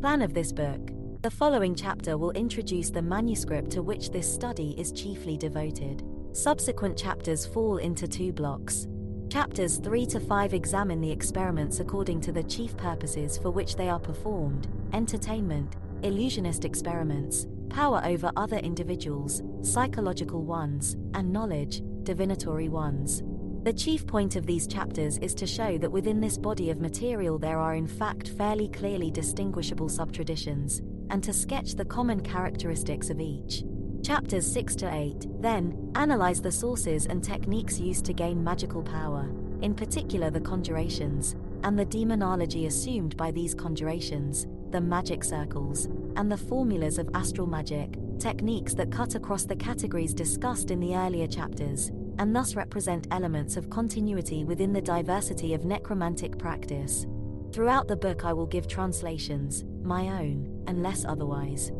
Plan 0.00 0.22
of 0.22 0.34
this 0.34 0.52
book. 0.52 0.90
The 1.22 1.30
following 1.30 1.74
chapter 1.74 2.16
will 2.16 2.30
introduce 2.30 2.90
the 2.90 3.02
manuscript 3.02 3.70
to 3.72 3.82
which 3.82 4.10
this 4.10 4.32
study 4.32 4.74
is 4.78 4.92
chiefly 4.92 5.36
devoted. 5.36 6.02
Subsequent 6.32 6.96
chapters 6.96 7.44
fall 7.44 7.76
into 7.76 8.08
two 8.08 8.32
blocks. 8.32 8.86
Chapters 9.30 9.76
3 9.76 10.06
to 10.06 10.18
5 10.18 10.54
examine 10.54 11.00
the 11.00 11.12
experiments 11.12 11.78
according 11.78 12.20
to 12.22 12.32
the 12.32 12.42
chief 12.42 12.76
purposes 12.76 13.38
for 13.38 13.52
which 13.52 13.76
they 13.76 13.88
are 13.88 14.00
performed 14.00 14.66
entertainment, 14.92 15.76
illusionist 16.02 16.64
experiments, 16.64 17.46
power 17.68 18.02
over 18.04 18.32
other 18.34 18.56
individuals, 18.56 19.44
psychological 19.62 20.42
ones, 20.42 20.96
and 21.14 21.32
knowledge, 21.32 21.80
divinatory 22.02 22.68
ones. 22.68 23.22
The 23.62 23.72
chief 23.72 24.04
point 24.04 24.34
of 24.34 24.46
these 24.46 24.66
chapters 24.66 25.16
is 25.18 25.32
to 25.36 25.46
show 25.46 25.78
that 25.78 25.92
within 25.92 26.20
this 26.20 26.36
body 26.36 26.70
of 26.70 26.80
material 26.80 27.38
there 27.38 27.60
are 27.60 27.76
in 27.76 27.86
fact 27.86 28.30
fairly 28.30 28.68
clearly 28.68 29.12
distinguishable 29.12 29.88
subtraditions, 29.88 30.80
and 31.10 31.22
to 31.22 31.32
sketch 31.32 31.76
the 31.76 31.84
common 31.84 32.20
characteristics 32.20 33.10
of 33.10 33.20
each. 33.20 33.62
Chapters 34.10 34.52
6 34.52 34.74
to 34.74 34.92
8 34.92 35.40
then 35.40 35.92
analyze 35.94 36.42
the 36.42 36.50
sources 36.50 37.06
and 37.06 37.22
techniques 37.22 37.78
used 37.78 38.04
to 38.06 38.12
gain 38.12 38.42
magical 38.42 38.82
power, 38.82 39.30
in 39.62 39.72
particular 39.72 40.30
the 40.30 40.40
conjurations, 40.40 41.36
and 41.62 41.78
the 41.78 41.84
demonology 41.84 42.66
assumed 42.66 43.16
by 43.16 43.30
these 43.30 43.54
conjurations, 43.54 44.48
the 44.72 44.80
magic 44.80 45.22
circles, 45.22 45.84
and 46.16 46.28
the 46.28 46.36
formulas 46.36 46.98
of 46.98 47.08
astral 47.14 47.46
magic, 47.46 48.00
techniques 48.18 48.74
that 48.74 48.90
cut 48.90 49.14
across 49.14 49.44
the 49.44 49.54
categories 49.54 50.12
discussed 50.12 50.72
in 50.72 50.80
the 50.80 50.96
earlier 50.96 51.28
chapters, 51.28 51.92
and 52.18 52.34
thus 52.34 52.56
represent 52.56 53.06
elements 53.12 53.56
of 53.56 53.70
continuity 53.70 54.42
within 54.42 54.72
the 54.72 54.82
diversity 54.82 55.54
of 55.54 55.64
necromantic 55.64 56.36
practice. 56.36 57.06
Throughout 57.52 57.86
the 57.86 57.94
book, 57.94 58.24
I 58.24 58.32
will 58.32 58.46
give 58.46 58.66
translations, 58.66 59.64
my 59.84 60.08
own, 60.20 60.64
unless 60.66 61.04
otherwise 61.04 61.70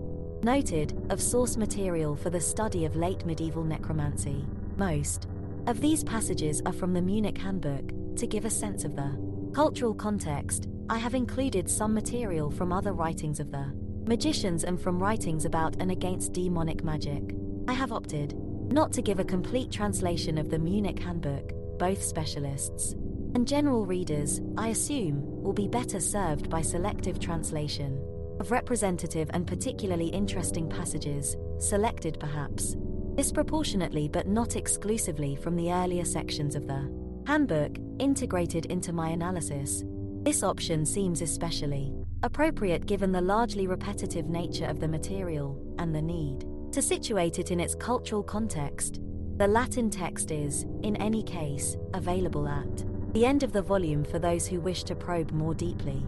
noted, 0.44 1.00
of 1.10 1.20
source 1.20 1.56
material 1.56 2.16
for 2.16 2.30
the 2.30 2.40
study 2.40 2.84
of 2.84 2.96
late 2.96 3.24
medieval 3.24 3.64
necromancy. 3.64 4.44
Most 4.76 5.28
of 5.66 5.80
these 5.80 6.04
passages 6.04 6.62
are 6.66 6.72
from 6.72 6.92
the 6.92 7.02
Munich 7.02 7.38
Handbook, 7.38 8.16
to 8.16 8.26
give 8.26 8.44
a 8.44 8.50
sense 8.50 8.84
of 8.84 8.96
the 8.96 9.16
cultural 9.54 9.94
context. 9.94 10.68
I 10.88 10.98
have 10.98 11.14
included 11.14 11.70
some 11.70 11.94
material 11.94 12.50
from 12.50 12.72
other 12.72 12.92
writings 12.92 13.40
of 13.40 13.50
the 13.50 13.72
magicians 14.06 14.64
and 14.64 14.80
from 14.80 15.02
writings 15.02 15.44
about 15.44 15.76
and 15.80 15.90
against 15.90 16.32
demonic 16.32 16.82
magic. 16.82 17.34
I 17.68 17.72
have 17.72 17.92
opted 17.92 18.34
not 18.72 18.92
to 18.92 19.02
give 19.02 19.20
a 19.20 19.24
complete 19.24 19.70
translation 19.70 20.38
of 20.38 20.50
the 20.50 20.58
Munich 20.58 20.98
Handbook, 20.98 21.52
both 21.78 22.02
specialists 22.02 22.94
and 23.34 23.46
general 23.46 23.86
readers, 23.86 24.40
I 24.56 24.68
assume, 24.68 25.22
will 25.42 25.52
be 25.52 25.68
better 25.68 26.00
served 26.00 26.50
by 26.50 26.62
selective 26.62 27.20
translation 27.20 28.02
of 28.40 28.50
representative 28.50 29.30
and 29.32 29.46
particularly 29.46 30.08
interesting 30.08 30.68
passages, 30.68 31.36
selected 31.58 32.18
perhaps 32.18 32.76
disproportionately 33.14 34.08
but 34.08 34.26
not 34.26 34.56
exclusively 34.56 35.36
from 35.36 35.54
the 35.54 35.70
earlier 35.70 36.04
sections 36.04 36.54
of 36.54 36.66
the 36.66 36.90
handbook, 37.26 37.76
integrated 37.98 38.66
into 38.66 38.92
my 38.92 39.10
analysis. 39.10 39.84
This 40.22 40.42
option 40.42 40.86
seems 40.86 41.22
especially 41.22 41.92
appropriate 42.22 42.86
given 42.86 43.12
the 43.12 43.20
largely 43.20 43.66
repetitive 43.66 44.26
nature 44.26 44.66
of 44.66 44.80
the 44.80 44.88
material 44.88 45.74
and 45.78 45.94
the 45.94 46.02
need 46.02 46.44
to 46.72 46.82
situate 46.82 47.38
it 47.38 47.50
in 47.50 47.60
its 47.60 47.74
cultural 47.74 48.22
context, 48.22 49.00
the 49.36 49.48
Latin 49.48 49.90
text 49.90 50.30
is, 50.30 50.66
in 50.82 50.96
any 50.96 51.22
case, 51.22 51.76
available 51.94 52.46
at 52.46 52.84
The 53.12 53.26
end 53.26 53.42
of 53.42 53.52
the 53.52 53.62
volume 53.62 54.04
for 54.04 54.18
those 54.18 54.46
who 54.46 54.60
wish 54.60 54.84
to 54.84 54.94
probe 54.94 55.32
more 55.32 55.54
deeply. 55.54 56.06